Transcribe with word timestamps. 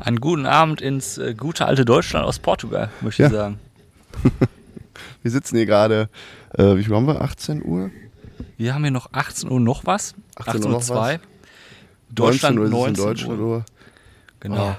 Einen 0.00 0.20
guten 0.20 0.46
Abend 0.46 0.80
ins 0.80 1.18
äh, 1.18 1.34
gute 1.34 1.66
alte 1.66 1.84
Deutschland 1.84 2.24
aus 2.26 2.38
Portugal, 2.38 2.90
möchte 3.00 3.22
Ja. 3.22 3.28
ich 3.28 3.34
sagen. 3.34 3.58
Wir 5.22 5.30
sitzen 5.30 5.56
hier 5.56 5.66
gerade, 5.66 6.08
äh, 6.54 6.76
wie 6.76 6.84
viel 6.84 6.94
haben 6.94 7.06
wir? 7.06 7.20
18 7.20 7.62
Uhr? 7.64 7.90
Wir 8.56 8.74
haben 8.74 8.82
hier 8.82 8.90
noch 8.90 9.12
18 9.12 9.50
Uhr 9.50 9.60
noch 9.60 9.84
was. 9.86 10.14
18 10.36 10.64
Uhr 10.64 10.70
noch 10.70 10.80
18.02 10.82 10.88
was. 10.94 11.20
Deutschland 12.10 12.56
19 12.56 12.58
Uhr 12.58 12.64
ist 12.64 12.70
es 12.70 12.72
19 12.72 12.88
in 12.88 12.94
Deutschland 13.08 13.40
Uhr. 13.40 13.46
Uhr. 13.46 13.64
Genau. 14.40 14.76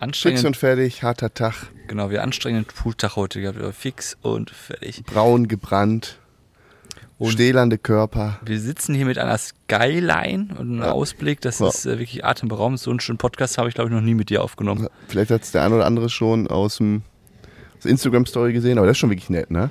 Oh. 0.00 0.06
Fix 0.12 0.44
und 0.44 0.56
fertig, 0.56 1.02
harter 1.02 1.32
Tag. 1.32 1.54
genau, 1.86 2.10
wir 2.10 2.22
anstrengenden 2.22 2.66
Pooltag 2.74 3.16
heute 3.16 3.40
gehabt. 3.40 3.74
Fix 3.74 4.16
und 4.20 4.50
fertig. 4.50 5.04
Braun 5.04 5.48
gebrannt. 5.48 6.18
Und- 7.18 7.32
stählernde 7.32 7.78
Körper. 7.78 8.38
Wir 8.44 8.60
sitzen 8.60 8.94
hier 8.94 9.06
mit 9.06 9.16
einer 9.18 9.38
Skyline 9.38 10.48
und 10.58 10.70
einem 10.72 10.78
Ja. 10.80 10.92
Ausblick. 10.92 11.40
Das 11.40 11.60
Ja. 11.60 11.68
ist 11.68 11.86
äh, 11.86 11.98
wirklich 11.98 12.24
atemberaubend. 12.24 12.78
So 12.78 12.90
einen 12.90 13.00
schönen 13.00 13.18
Podcast 13.18 13.56
habe 13.58 13.68
ich, 13.68 13.74
glaube 13.74 13.88
ich, 13.90 13.94
noch 13.94 14.02
nie 14.02 14.14
mit 14.14 14.28
dir 14.30 14.42
aufgenommen. 14.44 14.88
Vielleicht 15.08 15.30
hat 15.30 15.42
es 15.42 15.50
der 15.52 15.62
ein 15.62 15.72
oder 15.72 15.86
andere 15.86 16.10
schon 16.10 16.46
aus 16.48 16.76
dem 16.76 17.02
Instagram-Story 17.84 18.52
gesehen, 18.52 18.78
aber 18.78 18.86
das 18.86 18.94
ist 18.96 18.98
schon 18.98 19.10
wirklich 19.10 19.30
nett, 19.30 19.50
ne? 19.50 19.70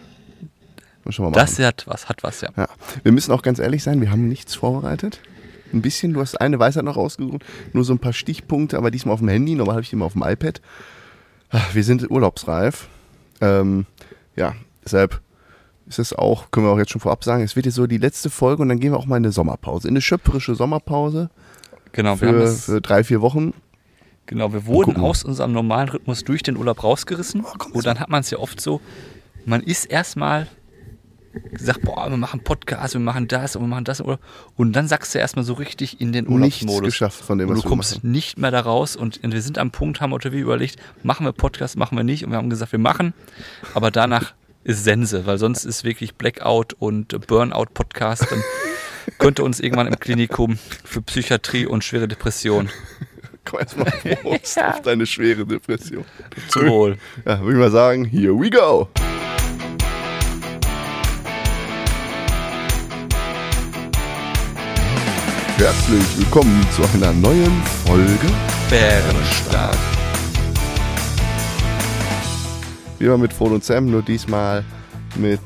Das 1.33 1.59
hat 1.59 1.83
was, 1.85 2.09
hat 2.09 2.23
was, 2.23 2.41
ja. 2.41 2.49
Ja. 2.57 2.67
Wir 3.03 3.11
müssen 3.11 3.31
auch 3.31 3.43
ganz 3.43 3.59
ehrlich 3.59 3.83
sein, 3.83 4.01
wir 4.01 4.09
haben 4.09 4.27
nichts 4.27 4.55
vorbereitet. 4.55 5.19
Ein 5.71 5.81
bisschen, 5.83 6.13
du 6.13 6.21
hast 6.21 6.41
eine 6.41 6.57
Weisheit 6.57 6.83
noch 6.83 6.95
rausgesucht, 6.95 7.43
nur 7.73 7.83
so 7.83 7.93
ein 7.93 7.99
paar 7.99 8.13
Stichpunkte, 8.13 8.75
aber 8.77 8.89
diesmal 8.89 9.13
auf 9.13 9.19
dem 9.19 9.27
Handy, 9.27 9.53
normal 9.53 9.75
habe 9.75 9.83
ich 9.83 9.89
die 9.89 9.95
immer 9.95 10.05
auf 10.05 10.13
dem 10.13 10.23
iPad. 10.23 10.61
Ah, 11.51 11.61
Wir 11.73 11.83
sind 11.83 12.09
urlaubsreif. 12.09 12.87
Ähm, 13.41 13.85
ja, 14.35 14.55
deshalb 14.83 15.21
ist 15.87 15.99
es 15.99 16.13
auch, 16.13 16.49
können 16.51 16.65
wir 16.65 16.71
auch 16.71 16.77
jetzt 16.79 16.91
schon 16.91 17.01
vorab 17.01 17.23
sagen, 17.23 17.43
es 17.43 17.55
wird 17.55 17.65
jetzt 17.65 17.75
so 17.75 17.85
die 17.87 17.97
letzte 17.97 18.29
Folge 18.29 18.61
und 18.61 18.69
dann 18.69 18.79
gehen 18.79 18.91
wir 18.91 18.97
auch 18.97 19.05
mal 19.05 19.17
in 19.17 19.23
eine 19.25 19.31
Sommerpause, 19.31 19.87
in 19.87 19.93
eine 19.93 20.01
schöpferische 20.01 20.55
Sommerpause 20.55 21.29
Genau, 21.91 22.19
wir, 22.19 22.27
haben 22.27 22.35
für, 22.37 22.41
das, 22.43 22.65
für 22.65 22.81
drei, 22.81 23.03
vier 23.05 23.21
Wochen. 23.21 23.53
genau, 24.25 24.51
wir 24.51 24.65
wurden 24.65 24.97
aus 24.97 25.23
unserem 25.23 25.53
normalen 25.53 25.87
Rhythmus 25.89 26.23
durch 26.25 26.43
den 26.43 26.57
Urlaub 26.57 26.83
rausgerissen. 26.83 27.45
Oh, 27.45 27.65
und 27.77 27.85
dann 27.85 27.99
hat 28.01 28.09
man 28.09 28.19
es 28.21 28.29
ja 28.31 28.39
oft 28.39 28.59
so, 28.59 28.81
man 29.45 29.61
ist 29.61 29.85
erstmal 29.85 30.47
gesagt, 31.53 31.81
boah, 31.83 32.09
wir 32.09 32.17
machen 32.17 32.43
Podcast, 32.43 32.93
wir 32.95 33.01
machen 33.01 33.27
das 33.27 33.55
und 33.55 33.61
wir 33.63 33.67
machen 33.67 33.85
das. 33.85 34.01
Und 34.01 34.19
und 34.55 34.73
dann 34.73 34.87
sagst 34.87 35.13
du 35.15 35.19
erstmal 35.19 35.45
so 35.45 35.53
richtig 35.53 36.01
in 36.01 36.11
den 36.11 36.25
Nichts 36.25 36.63
Urlaubsmodus. 36.63 36.93
geschafft 36.93 37.23
von 37.23 37.37
dem, 37.37 37.49
Und 37.49 37.55
was 37.55 37.61
du 37.61 37.65
wir 37.65 37.69
kommst 37.69 37.95
machen. 37.97 38.11
nicht 38.11 38.37
mehr 38.37 38.51
da 38.51 38.59
raus 38.61 38.95
und 38.95 39.19
wir 39.23 39.41
sind 39.41 39.57
am 39.57 39.71
Punkt, 39.71 40.01
haben 40.01 40.11
wir 40.11 40.31
überlegt, 40.31 40.77
machen 41.03 41.25
wir 41.25 41.31
Podcast, 41.33 41.77
machen 41.77 41.97
wir 41.97 42.03
nicht. 42.03 42.25
Und 42.25 42.31
wir 42.31 42.37
haben 42.37 42.49
gesagt, 42.49 42.71
wir 42.71 42.79
machen. 42.79 43.13
Aber 43.73 43.91
danach 43.91 44.33
ist 44.65 44.83
Sense, 44.83 45.25
weil 45.25 45.37
sonst 45.37 45.63
ist 45.63 45.83
wirklich 45.83 46.15
Blackout 46.15 46.73
und 46.73 47.27
Burnout-Podcast. 47.27 48.29
Dann 48.29 48.43
könnte 49.19 49.43
uns 49.43 49.59
irgendwann 49.59 49.87
im 49.87 49.99
Klinikum 49.99 50.57
für 50.83 51.01
Psychiatrie 51.01 51.65
und 51.67 51.83
schwere 51.83 52.07
Depression 52.07 52.69
Komm 53.45 53.59
erstmal 53.59 53.91
Prost 53.91 54.59
auf 54.59 54.81
deine 54.81 55.05
schwere 55.05 55.45
Depression. 55.45 56.03
zum 56.49 56.67
Wohl. 56.67 56.97
Ja, 57.25 57.39
würde 57.41 57.53
ich 57.53 57.59
mal 57.59 57.71
sagen, 57.71 58.05
here 58.05 58.33
we 58.33 58.49
go. 58.49 58.89
Herzlich 65.57 66.17
willkommen 66.17 66.65
zu 66.75 66.81
einer 66.95 67.13
neuen 67.13 67.61
Folge. 67.85 68.27
Bärenstark. 68.69 69.77
Wieder 73.05 73.19
mit 73.19 73.33
Frodo 73.33 73.53
und 73.53 73.63
Sam, 73.63 73.91
nur 73.91 74.01
diesmal 74.01 74.65
mit 75.15 75.39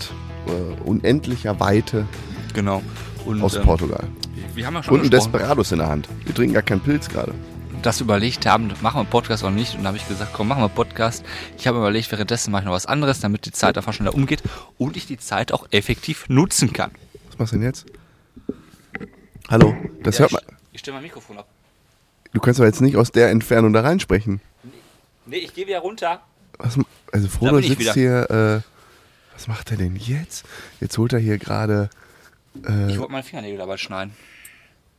äh, 0.47 0.81
unendlicher 0.85 1.59
Weite 1.59 2.07
Genau. 2.53 2.81
Und, 3.25 3.41
aus 3.41 3.57
ähm, 3.57 3.63
Portugal. 3.63 4.07
Wir 4.55 4.66
haben 4.66 4.75
ja 4.75 4.83
schon 4.83 4.93
Und 4.93 5.03
ein 5.03 5.09
Desperados 5.09 5.73
in 5.73 5.79
der 5.79 5.89
Hand. 5.89 6.07
Wir 6.23 6.33
trinken 6.33 6.53
gar 6.53 6.63
keinen 6.63 6.79
Pilz 6.79 7.09
gerade. 7.09 7.33
wir 7.83 7.93
überlegt 7.99 8.45
haben, 8.45 8.71
machen 8.79 9.01
wir 9.01 9.03
Podcast 9.03 9.43
oder 9.43 9.51
nicht. 9.51 9.75
Und 9.75 9.83
da 9.83 9.88
habe 9.88 9.97
ich 9.97 10.07
gesagt, 10.07 10.31
komm, 10.31 10.47
machen 10.47 10.63
wir 10.63 10.69
Podcast. 10.69 11.25
Ich 11.57 11.67
habe 11.67 11.79
überlegt, 11.79 12.09
währenddessen 12.13 12.51
mache 12.51 12.61
ich 12.61 12.66
noch 12.66 12.71
was 12.71 12.85
anderes, 12.85 13.19
damit 13.19 13.45
die 13.45 13.51
Zeit 13.51 13.77
einfach 13.77 13.91
schneller 13.91 14.13
umgeht 14.13 14.41
und 14.77 14.95
ich 14.95 15.05
die 15.05 15.17
Zeit 15.17 15.51
auch 15.51 15.67
effektiv 15.71 16.29
nutzen 16.29 16.71
kann. 16.71 16.91
Was 17.27 17.39
machst 17.39 17.51
du 17.51 17.57
denn 17.57 17.66
jetzt? 17.66 17.88
Hallo, 19.50 19.75
das 20.01 20.17
Ja, 20.17 20.29
hört 20.29 20.31
ich, 20.31 20.47
man. 20.47 20.57
ich 20.72 20.79
stelle 20.79 20.95
mein 20.95 21.03
Mikrofon 21.03 21.38
ab. 21.39 21.47
Du 22.31 22.39
kannst 22.39 22.61
aber 22.61 22.67
jetzt 22.67 22.79
nicht 22.79 22.95
aus 22.95 23.11
der 23.11 23.31
Entfernung 23.31 23.73
da 23.73 23.81
reinsprechen. 23.81 24.39
Nee, 25.25 25.39
ich 25.39 25.53
gehe 25.53 25.67
wieder 25.67 25.79
runter. 25.79 26.22
Was, 26.57 26.78
also 27.12 27.28
Frodo 27.28 27.62
sitzt 27.62 27.94
hier. 27.94 28.30
Äh, 28.30 29.34
was 29.34 29.47
macht 29.47 29.72
er 29.72 29.78
denn 29.78 29.96
jetzt? 29.96 30.46
Jetzt 30.81 30.97
holt 30.97 31.14
er 31.14 31.20
hier 31.20 31.38
gerade. 31.38 31.90
Äh, 32.68 32.92
Ich 32.92 32.97
wollte 33.00 33.12
meine 33.12 33.24
Fingernägel 33.24 33.58
dabei 33.58 33.78
schneiden. 33.78 34.14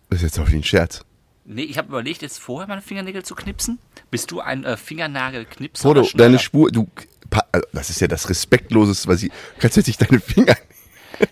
das 0.08 0.18
ist 0.20 0.22
jetzt 0.22 0.38
auf 0.38 0.50
den 0.50 0.62
Scherz. 0.64 1.02
Nee, 1.44 1.62
ich 1.62 1.78
habe 1.78 1.88
überlegt, 1.88 2.22
jetzt 2.22 2.38
vorher 2.38 2.68
meine 2.68 2.82
Fingernägel 2.82 3.24
zu 3.24 3.34
knipsen. 3.34 3.78
Bist 4.10 4.30
du 4.30 4.40
ein 4.40 4.64
äh, 4.64 4.76
Fingernagelknipser 4.76 5.82
Frodo, 5.82 6.06
deine 6.14 6.38
Spur. 6.38 6.70
Du, 6.70 6.88
also, 7.52 7.66
das 7.72 7.90
ist 7.90 8.00
ja 8.00 8.06
das 8.08 8.28
Respektloseste, 8.28 9.08
was 9.08 9.22
ich. 9.22 9.32
Kannst 9.58 9.76
du 9.76 9.80
jetzt 9.80 9.86
nicht 9.88 10.00
deine 10.00 10.20
Finger. 10.20 10.56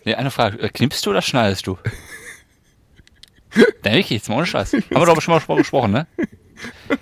Nee, 0.05 0.15
eine 0.15 0.31
Frage. 0.31 0.59
Äh, 0.61 0.69
Knippst 0.71 1.05
du 1.07 1.11
oder 1.11 1.23
schneidest 1.23 1.67
du? 1.67 1.79
Nein, 3.55 3.95
wirklich, 3.95 4.11
jetzt 4.11 4.29
mal 4.29 4.37
ohne 4.37 4.47
Scheiß. 4.47 4.73
Haben 4.75 4.85
wir 4.91 5.07
doch 5.07 5.21
schon 5.23 5.35
mal 5.47 5.57
gesprochen, 5.57 5.93
ne? 5.93 6.07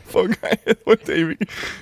Voll 0.07 0.29
geil. 0.29 1.37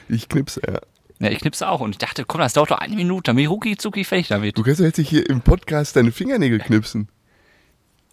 Ich 0.09 0.29
knipse, 0.29 0.61
ja. 0.67 0.81
Ja, 1.21 1.31
ich 1.31 1.39
knipse 1.41 1.69
auch. 1.69 1.81
Und 1.81 1.91
ich 1.93 1.99
dachte, 1.99 2.25
komm, 2.25 2.41
das 2.41 2.53
dauert 2.55 2.71
doch 2.73 2.79
eine 2.79 2.95
Minute. 2.97 3.23
Dann 3.25 3.37
bin 3.37 3.45
ich 3.45 3.51
rucki 3.51 3.77
zucki 3.77 4.05
fertig 4.05 4.29
damit. 4.29 4.59
Du 4.59 4.63
kannst 4.63 4.81
doch 4.81 4.85
jetzt 4.85 4.99
nicht 4.99 5.09
hier 5.11 5.29
im 5.31 5.41
Podcast 5.41 5.97
deine 5.97 6.11
Fingernägel 6.13 6.59
knipsen. 6.59 7.09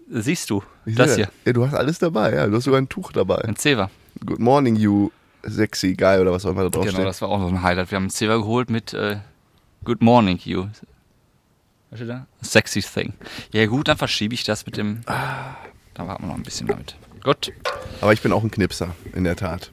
Siehst 0.09 0.49
du, 0.49 0.61
Ich 0.85 0.95
das 0.95 1.15
hier. 1.15 1.29
Ja, 1.45 1.53
du 1.53 1.65
hast 1.65 1.73
alles 1.73 1.97
dabei, 1.99 2.35
ja. 2.35 2.45
Du 2.47 2.55
hast 2.57 2.65
sogar 2.65 2.81
ein 2.81 2.89
Tuch 2.89 3.11
dabei. 3.11 3.37
Ein 3.45 3.55
Zewa. 3.55 3.89
Good 4.25 4.39
morning, 4.39 4.75
you 4.75 5.09
sexy 5.43 5.93
guy 5.95 6.19
oder 6.19 6.31
was 6.31 6.45
auch 6.45 6.51
immer 6.51 6.63
da 6.63 6.69
drauf 6.69 6.83
Genau, 6.85 6.95
steht. 6.97 7.07
das 7.07 7.21
war 7.21 7.29
auch 7.29 7.39
noch 7.39 7.47
ein 7.47 7.63
Highlight. 7.63 7.89
Wir 7.91 7.95
haben 7.95 8.03
einen 8.03 8.09
Zewa 8.11 8.35
geholt 8.37 8.69
mit 8.69 8.93
äh, 8.93 9.17
Good 9.85 10.01
Morning, 10.01 10.37
you. 10.43 10.67
Was 11.89 11.99
steht 11.99 12.09
da? 12.09 12.27
Sexy 12.41 12.81
thing. 12.81 13.13
Ja 13.51 13.65
gut, 13.65 13.87
dann 13.87 13.97
verschiebe 13.97 14.33
ich 14.35 14.43
das 14.43 14.65
mit 14.65 14.77
dem... 14.77 15.01
Da 15.05 16.07
warten 16.07 16.23
wir 16.23 16.27
noch 16.27 16.35
ein 16.35 16.43
bisschen 16.43 16.67
damit. 16.67 16.95
Gut. 17.23 17.51
Aber 18.01 18.13
ich 18.13 18.21
bin 18.21 18.31
auch 18.31 18.43
ein 18.43 18.51
Knipser, 18.51 18.95
in 19.13 19.23
der 19.23 19.35
Tat. 19.35 19.71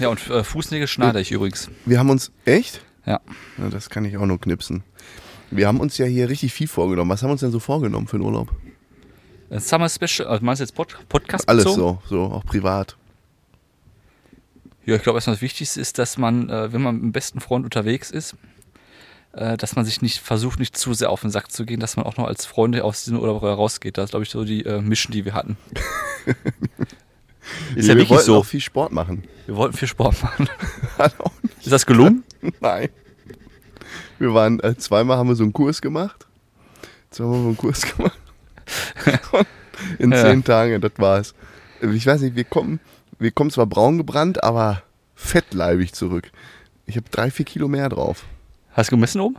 Ja, 0.00 0.08
und 0.08 0.28
äh, 0.30 0.44
Fußnägel 0.44 0.86
schneide 0.86 1.20
ich 1.20 1.30
übrigens. 1.30 1.70
Wir 1.84 1.98
haben 1.98 2.10
uns. 2.10 2.30
Echt? 2.44 2.80
Ja. 3.06 3.20
Ja, 3.58 3.68
das 3.70 3.90
kann 3.90 4.04
ich 4.04 4.16
auch 4.16 4.26
nur 4.26 4.40
knipsen. 4.40 4.82
Wir 5.50 5.66
haben 5.66 5.80
uns 5.80 5.96
ja 5.98 6.06
hier 6.06 6.28
richtig 6.28 6.52
viel 6.52 6.68
vorgenommen. 6.68 7.10
Was 7.10 7.22
haben 7.22 7.28
wir 7.28 7.32
uns 7.32 7.40
denn 7.40 7.50
so 7.50 7.60
vorgenommen 7.60 8.06
für 8.06 8.18
den 8.18 8.26
Urlaub? 8.26 8.50
Ein 9.50 9.60
Summer 9.60 9.88
Special, 9.88 10.28
also 10.28 10.44
meinst 10.44 10.60
du 10.60 10.64
jetzt 10.64 10.74
Pod 10.74 10.96
Podcast 11.08 11.48
Alles 11.48 11.64
so, 11.64 12.02
so, 12.06 12.24
auch 12.24 12.44
privat. 12.44 12.96
Ja, 14.84 14.96
ich 14.96 15.02
glaube, 15.02 15.16
erstmal 15.16 15.36
das 15.36 15.42
Wichtigste 15.42 15.80
ist, 15.80 15.98
dass 15.98 16.18
man, 16.18 16.50
äh, 16.50 16.72
wenn 16.72 16.82
man 16.82 16.96
mit 16.96 17.04
dem 17.04 17.12
besten 17.12 17.40
Freund 17.40 17.64
unterwegs 17.64 18.10
ist, 18.10 18.36
äh, 19.32 19.56
dass 19.56 19.74
man 19.74 19.86
sich 19.86 20.02
nicht 20.02 20.18
versucht, 20.18 20.58
nicht 20.58 20.76
zu 20.76 20.92
sehr 20.92 21.10
auf 21.10 21.22
den 21.22 21.30
Sack 21.30 21.50
zu 21.50 21.64
gehen, 21.64 21.80
dass 21.80 21.96
man 21.96 22.04
auch 22.04 22.18
noch 22.18 22.26
als 22.26 22.44
Freunde 22.44 22.84
aus 22.84 23.04
diesem 23.04 23.18
Urlaub 23.18 23.42
rausgeht. 23.42 23.96
Das 23.96 24.06
ist, 24.06 24.10
glaube 24.10 24.24
ich, 24.24 24.30
so 24.30 24.44
die 24.44 24.64
äh, 24.66 24.82
Mission, 24.82 25.12
die 25.12 25.24
wir 25.24 25.34
hatten. 25.34 25.56
ist 27.74 27.88
ja 27.88 27.96
wir 27.96 28.08
wollten 28.08 28.24
so. 28.24 28.36
auch 28.36 28.44
viel 28.46 28.60
Sport 28.60 28.92
machen. 28.92 29.24
Wir 29.46 29.56
wollten 29.56 29.76
viel 29.76 29.88
Sport 29.88 30.22
machen. 30.22 30.48
Ist 31.60 31.72
das 31.72 31.86
gelungen? 31.86 32.22
Nein. 32.60 32.88
Wir 34.18 34.34
waren, 34.34 34.60
äh, 34.60 34.76
zweimal 34.76 35.16
haben 35.16 35.28
wir 35.28 35.34
so 35.36 35.42
einen 35.44 35.52
Kurs 35.52 35.80
gemacht. 35.80 36.26
Zweimal 37.10 37.34
haben 37.34 37.42
wir 37.42 37.48
einen 37.48 37.56
Kurs 37.56 37.82
gemacht. 37.96 38.18
In 39.98 40.12
Ja. 40.12 40.22
zehn 40.22 40.44
Tagen, 40.44 40.80
das 40.80 40.92
war's. 40.98 41.34
Ich 41.80 42.06
weiß 42.06 42.20
nicht, 42.22 42.36
wir 42.36 42.44
kommen, 42.44 42.80
wir 43.18 43.30
kommen 43.30 43.50
zwar 43.50 43.66
braun 43.66 43.96
gebrannt, 43.98 44.42
aber 44.42 44.82
fettleibig 45.14 45.92
zurück. 45.94 46.30
Ich 46.86 46.96
habe 46.96 47.06
drei, 47.10 47.30
vier 47.30 47.44
Kilo 47.44 47.68
mehr 47.68 47.88
drauf. 47.88 48.24
Hast 48.72 48.90
du 48.90 48.96
gemessen 48.96 49.20
oben? 49.20 49.36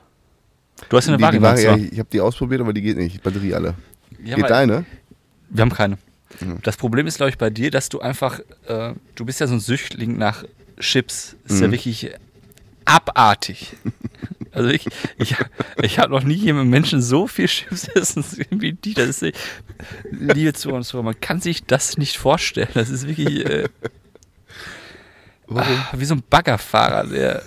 Du 0.87 0.95
hast 0.97 1.07
ja 1.07 1.13
eine 1.13 1.17
die, 1.17 1.23
Waage 1.23 1.37
die 1.37 1.43
Waage, 1.43 1.61
ja, 1.61 1.75
ich 1.91 1.99
habe 1.99 2.09
die 2.11 2.21
ausprobiert, 2.21 2.61
aber 2.61 2.71
die 2.73 2.81
geht 2.81 2.97
nicht. 2.97 3.21
Batterie 3.21 3.53
alle. 3.53 3.73
ja, 4.23 4.35
geht 4.35 4.49
deine? 4.49 4.85
Wir 5.49 5.61
haben 5.61 5.71
keine. 5.73 5.97
Mhm. 6.39 6.59
Das 6.63 6.77
Problem 6.77 7.07
ist, 7.07 7.17
glaube 7.17 7.29
ich, 7.31 7.37
bei 7.37 7.49
dir, 7.49 7.71
dass 7.71 7.89
du 7.89 7.99
einfach, 8.01 8.39
äh, 8.67 8.93
du 9.15 9.25
bist 9.25 9.39
ja 9.39 9.47
so 9.47 9.53
ein 9.55 9.59
Süchtling 9.59 10.17
nach 10.17 10.43
Chips. 10.79 11.35
Ist 11.45 11.59
ja 11.61 11.67
Mhm. 11.67 11.71
wirklich 11.73 12.11
abartig. 12.85 13.75
Also 14.51 14.69
ich, 14.71 14.87
ich, 15.19 15.35
ich 15.83 15.99
habe 15.99 16.11
noch 16.11 16.23
nie 16.23 16.33
jemanden 16.33 16.71
Menschen 16.71 17.03
so 17.03 17.27
viel 17.27 17.45
Chips 17.47 17.87
essen 17.89 18.25
wie 18.49 18.73
die. 18.73 18.95
Das 18.95 19.21
ist, 19.21 19.35
liebe 20.09 20.53
Zuhörer 20.53 20.77
und 20.77 20.83
Zuhörer, 20.85 21.03
man 21.05 21.21
kann 21.21 21.39
sich 21.39 21.65
das 21.65 21.97
nicht 21.99 22.17
vorstellen. 22.17 22.67
Das 22.73 22.89
ist 22.89 23.07
wirklich 23.07 23.45
äh, 23.45 23.69
Warum? 25.45 25.71
ah, 25.71 25.89
wie 25.95 26.03
so 26.05 26.15
ein 26.15 26.23
Baggerfahrer, 26.27 27.05
der, 27.05 27.43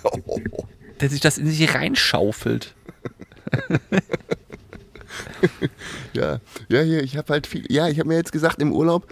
der 1.01 1.09
sich 1.09 1.19
das 1.19 1.37
in 1.37 1.51
sich 1.51 1.73
reinschaufelt. 1.75 2.73
Ja, 6.13 6.39
ja, 6.69 6.81
hier, 6.81 7.03
ich 7.03 7.17
habe 7.17 7.31
halt 7.33 7.47
viel. 7.47 7.65
Ja, 7.71 7.87
ich 7.87 7.99
habe 7.99 8.07
mir 8.09 8.15
jetzt 8.15 8.31
gesagt 8.31 8.61
im 8.61 8.71
Urlaub, 8.71 9.07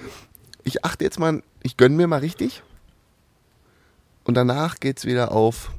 ich 0.64 0.84
achte 0.86 1.04
jetzt 1.04 1.20
mal, 1.20 1.42
ich 1.64 1.78
gönne 1.78 1.96
mir 1.96 2.08
mal 2.08 2.20
richtig. 2.20 2.62
Und 4.24 4.36
danach 4.36 4.80
geht's 4.80 5.06
wieder 5.06 5.32
auf. 5.32 5.72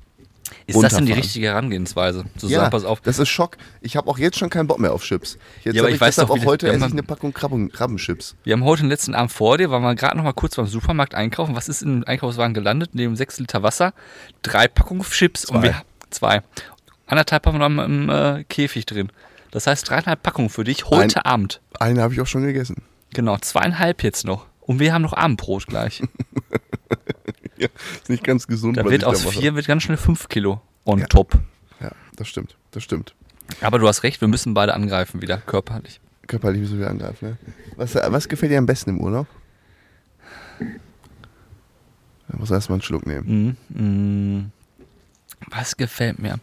Ist 0.66 0.82
das 0.82 0.94
denn 0.94 1.06
die 1.06 1.12
richtige 1.12 1.46
Herangehensweise? 1.46 2.24
Zu 2.36 2.46
Ja, 2.48 2.58
sagen, 2.60 2.70
pass 2.72 2.84
auf, 2.84 3.00
das 3.00 3.18
ist 3.18 3.28
Schock. 3.30 3.56
Ich 3.80 3.96
habe 3.96 4.08
auch 4.10 4.18
jetzt 4.18 4.38
schon 4.38 4.50
keinen 4.50 4.66
Bock 4.66 4.78
mehr 4.80 4.92
auf 4.92 5.02
Chips. 5.02 5.38
Jetzt 5.64 5.76
Ja, 5.76 5.82
aber 5.82 5.90
ich 5.90 6.00
weiß 6.00 6.16
doch, 6.16 6.28
auch 6.28 6.44
heute 6.44 6.66
wir 6.66 6.72
esse 6.74 6.82
haben 6.82 6.88
ich 6.88 6.94
mal- 6.94 6.98
eine 6.98 7.02
Packung 7.04 7.32
Krabben, 7.32 7.70
Krabbenchips. 7.72 8.34
wir 8.44 8.52
haben 8.52 8.64
heute 8.64 8.82
den 8.82 8.90
letzten 8.90 9.14
Abend 9.14 9.32
vor 9.32 9.56
dir, 9.56 9.70
waren 9.70 9.82
wir 9.82 9.94
gerade 9.94 10.16
noch 10.16 10.24
mal 10.24 10.32
kurz 10.34 10.56
beim 10.56 10.66
Supermarkt 10.66 11.14
einkaufen. 11.14 11.54
Was 11.56 11.68
ist 11.68 11.82
im 11.82 12.04
Einkaufswagen 12.06 12.52
gelandet? 12.52 12.90
Neben 12.92 13.16
6 13.16 13.38
Liter 13.38 13.62
Wasser, 13.62 13.94
drei 14.42 14.68
Packungen 14.68 15.02
Chips 15.04 15.46
und 15.46 15.56
Zwei. 15.60 15.62
wir 15.62 15.82
zwei. 16.10 16.42
Anderthalb 17.06 17.46
haben 17.46 17.58
wir 17.58 17.68
noch 17.68 17.84
im 17.84 18.08
äh, 18.10 18.44
Käfig 18.44 18.84
drin. 18.84 19.10
Das 19.52 19.66
heißt 19.68 19.88
dreieinhalb 19.88 20.22
Packungen 20.22 20.48
für 20.50 20.64
dich 20.64 20.86
heute 20.86 21.24
Abend. 21.24 21.60
Eine 21.78 22.02
habe 22.02 22.12
ich 22.14 22.20
auch 22.20 22.26
schon 22.26 22.42
gegessen. 22.42 22.82
Genau, 23.14 23.36
zweieinhalb 23.38 24.02
jetzt 24.02 24.24
noch. 24.24 24.46
Und 24.60 24.80
wir 24.80 24.92
haben 24.92 25.02
noch 25.02 25.12
Abendbrot 25.12 25.66
gleich. 25.68 26.02
Ja, 27.58 27.68
ist 27.94 28.08
nicht 28.08 28.24
ganz 28.24 28.48
gesund. 28.48 28.76
Da 28.76 28.84
wird 28.84 29.04
aus 29.04 29.24
mache. 29.24 29.38
vier 29.38 29.54
wird 29.54 29.68
ganz 29.68 29.84
schnell 29.84 29.96
fünf 29.96 30.28
Kilo 30.28 30.60
on 30.84 30.98
Ja. 30.98 31.06
top. 31.06 31.38
Ja, 31.80 31.92
das 32.16 32.26
stimmt. 32.26 32.56
Das 32.72 32.82
stimmt. 32.82 33.14
Aber 33.60 33.78
du 33.78 33.86
hast 33.86 34.02
recht, 34.02 34.20
wir 34.20 34.26
müssen 34.26 34.52
beide 34.52 34.74
angreifen 34.74 35.22
wieder, 35.22 35.36
körperlich. 35.36 36.00
Körperlich 36.26 36.62
müssen 36.62 36.80
wir 36.80 36.90
angreifen. 36.90 37.28
Ne? 37.28 37.36
Was, 37.76 37.94
was 37.94 38.28
gefällt 38.28 38.50
dir 38.50 38.58
am 38.58 38.66
besten 38.66 38.90
im 38.90 39.00
Urlaub? 39.00 39.28
Da 40.58 42.36
muss 42.36 42.50
erstmal 42.50 42.76
einen 42.76 42.82
Schluck 42.82 43.06
nehmen. 43.06 43.56
Mm, 43.70 43.80
mm. 44.40 44.52
Was 45.50 45.76
gefällt 45.76 46.18
mir? 46.18 46.40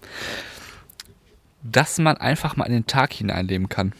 Dass 1.63 1.97
man 1.97 2.17
einfach 2.17 2.55
mal 2.55 2.65
in 2.65 2.73
den 2.73 2.87
Tag 2.87 3.13
hineinleben 3.13 3.69
kann. 3.69 3.93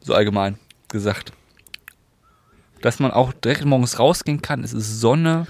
So 0.00 0.14
allgemein 0.14 0.58
gesagt. 0.88 1.32
Dass 2.80 2.98
man 2.98 3.10
auch 3.10 3.32
direkt 3.32 3.64
morgens 3.64 3.98
rausgehen 3.98 4.40
kann, 4.40 4.64
es 4.64 4.72
ist 4.72 5.00
Sonne. 5.00 5.46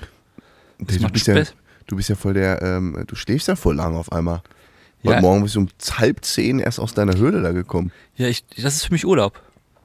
Du, 0.78 1.00
macht 1.00 1.12
bist 1.12 1.26
ja, 1.28 1.37
Spaß. 1.37 1.54
du 1.87 1.96
bist 1.96 2.08
ja 2.08 2.16
voll 2.16 2.34
der, 2.34 2.60
ähm, 2.62 3.04
du 3.06 3.14
schläfst 3.14 3.46
ja 3.48 3.54
voll 3.54 3.76
lang 3.76 3.94
auf 3.94 4.10
einmal. 4.10 4.42
Ja. 5.02 5.12
Heute 5.12 5.22
Morgen 5.22 5.42
bist 5.42 5.54
du 5.54 5.60
um 5.60 5.69
halb 5.92 6.25
zehn 6.25 6.58
erst 6.58 6.81
aus 6.81 6.93
deiner 6.93 7.16
Höhle 7.16 7.40
da 7.40 7.52
gekommen. 7.52 7.93
Ja, 8.16 8.26
ich, 8.26 8.44
das 8.56 8.75
ist 8.75 8.84
für 8.84 8.93
mich 8.93 9.06
Urlaub. 9.06 9.40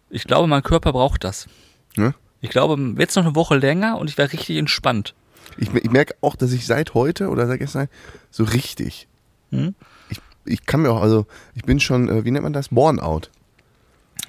Ich 0.10 0.24
glaube, 0.26 0.48
mein 0.48 0.64
Körper 0.64 0.92
braucht 0.92 1.24
das. 1.24 1.48
Ne? 1.96 2.14
Ich 2.42 2.50
glaube, 2.50 2.78
jetzt 2.98 3.16
noch 3.16 3.26
eine 3.26 3.36
Woche 3.36 3.58
länger 3.58 3.98
und 3.98 4.10
ich 4.10 4.18
wäre 4.18 4.32
richtig 4.32 4.58
entspannt. 4.58 5.14
Ich, 5.58 5.74
ich 5.74 5.90
merke 5.90 6.16
auch, 6.22 6.36
dass 6.36 6.52
ich 6.52 6.66
seit 6.66 6.94
heute 6.94 7.30
oder 7.30 7.48
seit 7.48 7.60
gestern 7.60 7.88
so 8.32 8.44
richtig, 8.44 9.08
Hm? 9.52 9.76
Ich, 10.46 10.66
kann 10.66 10.82
mir 10.82 10.92
auch, 10.92 11.02
also 11.02 11.26
ich 11.54 11.64
bin 11.64 11.80
schon, 11.80 12.10
äh, 12.10 12.26
wie 12.26 12.32
nennt 12.32 12.44
man 12.44 12.54
das? 12.54 12.70
Burnout. 12.70 13.30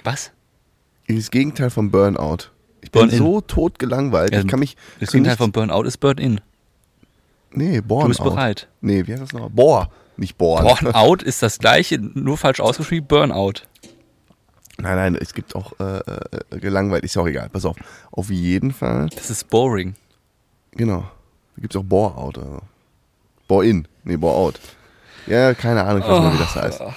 Was? 0.03 0.31
Das 1.07 1.31
Gegenteil 1.31 1.69
von 1.69 1.91
Burnout. 1.91 2.49
Ich 2.81 2.91
bin 2.91 3.01
Burn-in. 3.01 3.17
so 3.17 3.41
tot 3.41 3.79
gelangweilt. 3.79 4.33
Ja, 4.33 4.39
ich 4.39 4.47
kann 4.47 4.59
mich. 4.59 4.77
Das 4.99 5.11
Gegenteil 5.11 5.37
von 5.37 5.51
Burnout 5.51 5.83
ist 5.83 5.97
Burn-in. 5.97 6.41
Nee, 7.51 7.81
Burnout. 7.81 8.03
Du 8.03 8.07
bist 8.09 8.23
bereit. 8.23 8.67
Nee, 8.81 9.07
wie 9.07 9.13
heißt 9.13 9.23
das 9.23 9.33
noch? 9.33 9.49
Bohr. 9.49 9.89
Nicht 10.17 10.37
Born. 10.37 10.65
Burnout 10.65 11.23
ist 11.23 11.43
das 11.43 11.59
gleiche, 11.59 11.99
nur 11.99 12.37
falsch 12.37 12.59
ausgeschrieben, 12.59 13.07
Burnout. 13.07 13.61
Nein, 14.79 14.95
nein, 14.95 15.15
es 15.15 15.33
gibt 15.33 15.55
auch 15.55 15.73
äh, 15.79 15.99
äh, 15.99 16.59
gelangweilt. 16.59 17.03
Ist 17.03 17.15
ja 17.15 17.21
auch 17.21 17.27
egal. 17.27 17.49
Pass 17.49 17.65
auf. 17.65 17.77
Auf 18.11 18.29
jeden 18.29 18.71
Fall. 18.71 19.09
Das 19.15 19.29
ist 19.29 19.49
boring. 19.49 19.95
Genau. 20.71 21.01
Da 21.55 21.61
gibt 21.61 21.73
es 21.73 21.79
auch 21.79 21.85
Bore-out. 21.85 22.37
Also. 22.37 22.61
Bore-in. 23.47 23.87
Nee, 24.03 24.17
Bore-out. 24.17 24.59
Ja, 25.27 25.53
keine 25.53 25.83
Ahnung, 25.83 26.01
ich 26.01 26.07
weiß 26.07 26.23
nicht 26.23 26.33
wie 26.33 26.37
das 26.37 26.55
heißt. 26.55 26.79
Ja. 26.79 26.93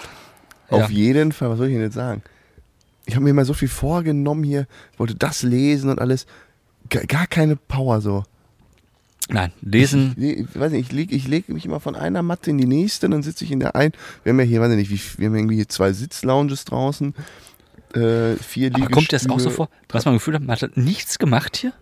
Auf 0.70 0.90
jeden 0.90 1.32
Fall, 1.32 1.50
was 1.50 1.58
soll 1.58 1.66
ich 1.68 1.74
denn 1.74 1.82
jetzt 1.82 1.94
sagen? 1.94 2.22
Ich 3.06 3.14
habe 3.16 3.24
mir 3.24 3.34
mal 3.34 3.44
so 3.44 3.54
viel 3.54 3.68
vorgenommen 3.68 4.44
hier, 4.44 4.66
wollte 4.96 5.14
das 5.14 5.42
lesen 5.42 5.90
und 5.90 6.00
alles. 6.00 6.26
Gar, 6.88 7.04
gar 7.06 7.26
keine 7.26 7.56
Power 7.56 8.00
so. 8.00 8.24
Nein, 9.28 9.52
lesen. 9.62 10.14
Ich, 10.16 10.38
ich 10.38 10.58
weiß 10.58 10.72
nicht, 10.72 10.86
ich 10.86 10.92
lege 10.92 11.14
ich 11.14 11.28
leg 11.28 11.48
mich 11.48 11.64
immer 11.64 11.80
von 11.80 11.94
einer 11.94 12.22
Matte 12.22 12.50
in 12.50 12.58
die 12.58 12.66
nächste, 12.66 13.08
dann 13.08 13.22
sitze 13.22 13.44
ich 13.44 13.52
in 13.52 13.60
der 13.60 13.76
einen. 13.76 13.92
Wir 14.22 14.30
haben 14.30 14.40
ja 14.40 14.46
hier, 14.46 14.60
weiß 14.60 14.70
ich 14.72 14.76
nicht, 14.76 14.90
wie, 14.90 15.20
wir 15.20 15.28
haben 15.28 15.36
irgendwie 15.36 15.56
hier 15.56 15.68
zwei 15.68 15.92
Sitzlounges 15.92 16.64
draußen, 16.64 17.14
äh, 17.94 18.34
vier 18.36 18.70
Aber 18.74 18.88
kommt 18.88 19.12
dir 19.12 19.16
das 19.16 19.28
auch 19.28 19.40
so 19.40 19.50
vor? 19.50 19.68
Was 19.88 20.04
man 20.04 20.14
Gefühl 20.14 20.34
hat, 20.34 20.42
man 20.42 20.56
hat 20.56 20.76
nichts 20.76 21.18
gemacht 21.18 21.56
hier? 21.56 21.72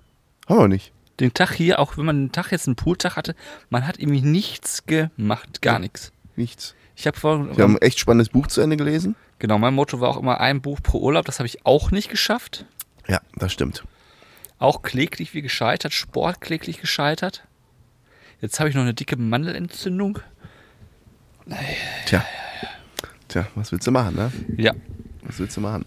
Haben 0.46 0.60
wir 0.60 0.68
nicht. 0.68 0.92
Den 1.20 1.34
Tag 1.34 1.52
hier, 1.52 1.78
auch 1.78 1.96
wenn 1.96 2.04
man 2.04 2.26
den 2.26 2.32
Tag 2.32 2.52
jetzt 2.52 2.68
einen 2.68 2.76
Pooltag 2.76 3.16
hatte, 3.16 3.34
man 3.70 3.86
hat 3.86 3.98
irgendwie 3.98 4.22
nichts 4.22 4.86
gemacht, 4.86 5.62
gar 5.62 5.78
nichts. 5.78 6.12
Nichts. 6.38 6.74
Ich 6.94 7.06
habe 7.08 7.18
vor, 7.18 7.56
Wir 7.56 7.64
haben 7.64 7.74
ein 7.76 7.82
echt 7.82 7.98
spannendes 7.98 8.28
Buch 8.28 8.46
zu 8.46 8.60
Ende 8.60 8.76
gelesen. 8.76 9.16
genau, 9.40 9.58
mein 9.58 9.74
Motto 9.74 10.00
war 10.00 10.08
auch 10.08 10.16
immer 10.16 10.40
ein 10.40 10.60
Buch 10.62 10.80
pro 10.82 11.00
Urlaub, 11.00 11.24
das 11.24 11.40
habe 11.40 11.46
ich 11.48 11.66
auch 11.66 11.90
nicht 11.90 12.08
geschafft. 12.10 12.64
Ja, 13.08 13.20
das 13.34 13.52
stimmt. 13.52 13.82
Auch 14.58 14.82
kläglich 14.82 15.34
wie 15.34 15.42
gescheitert, 15.42 15.92
Sport 15.92 16.40
kläglich 16.40 16.80
gescheitert. 16.80 17.44
Jetzt 18.40 18.60
habe 18.60 18.68
ich 18.68 18.74
noch 18.76 18.82
eine 18.82 18.94
dicke 18.94 19.16
Mandelentzündung. 19.16 20.20
Tja. 22.06 22.24
Tja, 23.26 23.46
was 23.56 23.72
willst 23.72 23.86
du 23.86 23.90
machen, 23.90 24.14
ne? 24.14 24.30
Ja. 24.56 24.72
Was 25.22 25.38
willst 25.40 25.56
du 25.56 25.60
machen? 25.60 25.86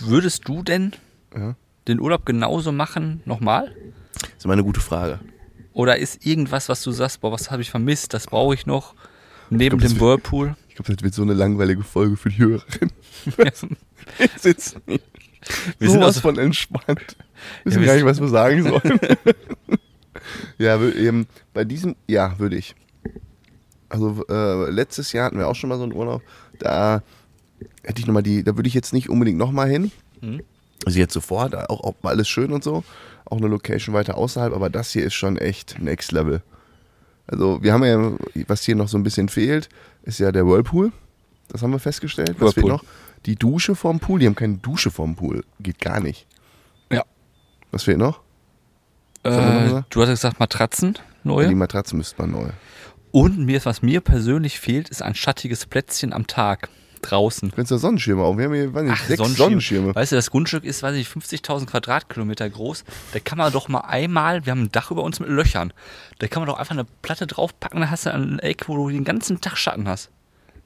Würdest 0.00 0.48
du 0.48 0.62
denn 0.62 0.92
Ja. 1.36 1.54
den 1.86 2.00
Urlaub 2.00 2.26
genauso 2.26 2.72
machen, 2.72 3.22
nochmal? 3.24 3.74
Das 4.14 4.30
ist 4.38 4.44
immer 4.44 4.54
eine 4.54 4.64
gute 4.64 4.80
Frage. 4.80 5.20
Oder 5.72 5.96
ist 5.98 6.24
irgendwas, 6.26 6.68
was 6.68 6.82
du 6.82 6.90
sagst, 6.92 7.20
boah, 7.20 7.32
was 7.32 7.50
habe 7.50 7.62
ich 7.62 7.70
vermisst, 7.70 8.12
das 8.14 8.26
brauche 8.26 8.54
ich 8.54 8.66
noch, 8.66 8.94
neben 9.50 9.78
glaub, 9.78 9.80
das 9.82 9.92
dem 9.92 10.00
wird- 10.00 10.08
Whirlpool? 10.22 10.56
Ich 10.68 10.74
glaube, 10.76 10.94
das 10.94 11.02
wird 11.02 11.14
so 11.14 11.22
eine 11.22 11.34
langweilige 11.34 11.82
Folge 11.82 12.16
für 12.16 12.30
die 12.30 12.38
Hörerin. 12.38 12.90
Wir 13.36 13.52
sitzen 14.38 14.80
Wir 14.86 14.98
wir 15.78 15.88
sind 15.88 15.90
sind 15.90 16.02
aus- 16.02 16.18
von 16.18 16.38
entspannt. 16.38 17.16
Wissen 17.64 17.80
wir 17.80 17.86
gar 17.86 17.94
nicht, 17.94 18.04
was 18.04 18.20
wir 18.20 18.28
sagen 18.28 18.62
sollen. 18.62 18.98
ja, 20.58 20.76
wür- 20.76 20.96
ähm, 20.96 21.26
bei 21.52 21.64
diesem, 21.64 21.96
ja, 22.06 22.38
würde 22.38 22.56
ich. 22.56 22.74
Also 23.88 24.24
äh, 24.28 24.70
letztes 24.70 25.12
Jahr 25.12 25.26
hatten 25.26 25.38
wir 25.38 25.48
auch 25.48 25.54
schon 25.54 25.68
mal 25.68 25.76
so 25.76 25.82
einen 25.82 25.92
Urlaub. 25.92 26.22
Da 26.58 27.02
hätte 27.82 28.00
ich 28.00 28.06
nochmal 28.06 28.22
die, 28.22 28.42
da 28.42 28.56
würde 28.56 28.68
ich 28.68 28.74
jetzt 28.74 28.92
nicht 28.94 29.10
unbedingt 29.10 29.38
nochmal 29.38 29.68
hin. 29.68 29.90
Mhm. 30.20 30.42
Also 30.86 30.98
jetzt 30.98 31.14
sofort, 31.14 31.54
auch, 31.54 31.84
auch 31.84 31.94
alles 32.02 32.28
schön 32.28 32.52
und 32.52 32.64
so. 32.64 32.84
Auch 33.24 33.38
eine 33.38 33.46
Location 33.46 33.94
weiter 33.94 34.16
außerhalb, 34.16 34.52
aber 34.52 34.70
das 34.70 34.90
hier 34.92 35.04
ist 35.04 35.14
schon 35.14 35.38
echt 35.38 35.80
Next 35.80 36.12
Level. 36.12 36.42
Also 37.26 37.62
wir 37.62 37.72
haben 37.72 37.84
ja, 37.84 38.12
was 38.48 38.62
hier 38.62 38.76
noch 38.76 38.88
so 38.88 38.98
ein 38.98 39.02
bisschen 39.02 39.28
fehlt, 39.28 39.68
ist 40.02 40.18
ja 40.18 40.32
der 40.32 40.46
Whirlpool. 40.46 40.92
Das 41.48 41.62
haben 41.62 41.70
wir 41.70 41.78
festgestellt. 41.78 42.36
Was 42.38 42.54
fehlt 42.54 42.66
Whirlpool. 42.66 42.70
noch? 42.70 42.84
Die 43.26 43.36
Dusche 43.36 43.74
vorm 43.74 44.00
Pool. 44.00 44.20
Die 44.20 44.26
haben 44.26 44.34
keine 44.34 44.56
Dusche 44.56 44.90
vorm 44.90 45.14
Pool. 45.14 45.44
Geht 45.60 45.78
gar 45.78 46.00
nicht. 46.00 46.26
Ja. 46.90 47.04
Was 47.70 47.84
fehlt 47.84 47.98
noch? 47.98 48.20
wir 49.22 49.30
noch 49.30 49.78
Äh, 49.78 49.82
du 49.90 50.02
hast 50.02 50.08
gesagt 50.08 50.40
Matratzen, 50.40 50.98
neue. 51.22 51.48
Die 51.48 51.54
Matratze 51.54 51.94
müsste 51.94 52.20
man 52.20 52.32
neu. 52.32 52.48
Und 53.12 53.38
mir, 53.38 53.64
was 53.64 53.82
mir 53.82 54.00
persönlich 54.00 54.58
fehlt, 54.58 54.88
ist 54.88 55.02
ein 55.02 55.14
schattiges 55.14 55.66
Plätzchen 55.66 56.12
am 56.12 56.26
Tag. 56.26 56.70
Draußen. 57.02 57.50
Du 57.50 57.56
kannst 57.56 57.70
ja 57.70 57.78
Sonnenschirme 57.78 58.22
auf. 58.22 58.38
Wir 58.38 58.46
haben 58.46 58.54
hier 58.54 58.68
nicht, 58.68 58.92
Ach, 58.92 59.04
sechs 59.04 59.18
Sonnenschirm. 59.18 59.46
Sonnenschirme. 59.48 59.94
Weißt 59.94 60.12
du, 60.12 60.16
das 60.16 60.30
Grundstück 60.30 60.64
ist, 60.64 60.82
weiß 60.82 60.96
ich, 60.96 61.08
50.000 61.08 61.66
Quadratkilometer 61.66 62.48
groß. 62.48 62.84
Da 63.12 63.18
kann 63.18 63.38
man 63.38 63.52
doch 63.52 63.68
mal 63.68 63.80
einmal, 63.80 64.46
wir 64.46 64.52
haben 64.52 64.62
ein 64.62 64.72
Dach 64.72 64.90
über 64.90 65.02
uns 65.02 65.20
mit 65.20 65.28
Löchern. 65.28 65.72
Da 66.18 66.28
kann 66.28 66.40
man 66.40 66.48
doch 66.48 66.58
einfach 66.58 66.72
eine 66.72 66.86
Platte 67.02 67.26
draufpacken, 67.26 67.80
dann 67.80 67.90
hast 67.90 68.06
du 68.06 68.14
ein 68.14 68.38
Eck, 68.38 68.68
wo 68.68 68.76
du 68.76 68.88
den 68.88 69.04
ganzen 69.04 69.40
Tag 69.40 69.56
Schatten 69.58 69.88
hast. 69.88 70.10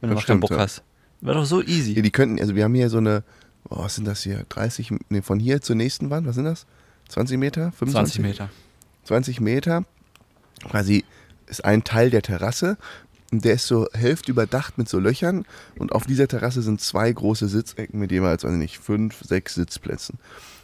Wenn 0.00 0.10
du 0.10 0.14
Das 0.14 0.24
mal 0.24 0.26
keinen 0.26 0.40
Bock 0.40 0.50
ja. 0.50 0.58
hast. 0.58 0.82
Wäre 1.20 1.36
doch 1.38 1.46
so 1.46 1.62
easy. 1.62 1.94
Ja, 1.94 2.02
die 2.02 2.10
könnten, 2.10 2.40
also 2.40 2.54
wir 2.54 2.64
haben 2.64 2.74
hier 2.74 2.90
so 2.90 2.98
eine, 2.98 3.24
oh, 3.68 3.78
was 3.78 3.94
sind 3.94 4.06
das 4.06 4.22
hier? 4.22 4.44
30, 4.48 4.92
nee, 5.08 5.22
von 5.22 5.40
hier 5.40 5.62
zur 5.62 5.76
nächsten 5.76 6.10
Wand, 6.10 6.26
was 6.26 6.34
sind 6.34 6.44
das? 6.44 6.66
20 7.08 7.38
Meter? 7.38 7.72
25? 7.72 8.14
20 8.16 8.20
Meter. 8.20 8.50
20 9.04 9.40
Meter. 9.40 9.84
Quasi 10.68 11.04
ist 11.46 11.64
ein 11.64 11.84
Teil 11.84 12.10
der 12.10 12.22
Terrasse. 12.22 12.76
Und 13.32 13.44
der 13.44 13.54
ist 13.54 13.66
so 13.66 13.88
Hälfte 13.92 14.30
überdacht 14.30 14.78
mit 14.78 14.88
so 14.88 14.98
Löchern. 14.98 15.44
Und 15.78 15.92
auf 15.92 16.06
dieser 16.06 16.28
Terrasse 16.28 16.62
sind 16.62 16.80
zwei 16.80 17.10
große 17.10 17.48
Sitzecken 17.48 17.98
mit 17.98 18.12
jeweils, 18.12 18.44
weiß 18.44 18.52
ich 18.52 18.58
nicht, 18.58 18.78
fünf, 18.78 19.22
sechs 19.24 19.54
Sitzplätzen. 19.54 20.18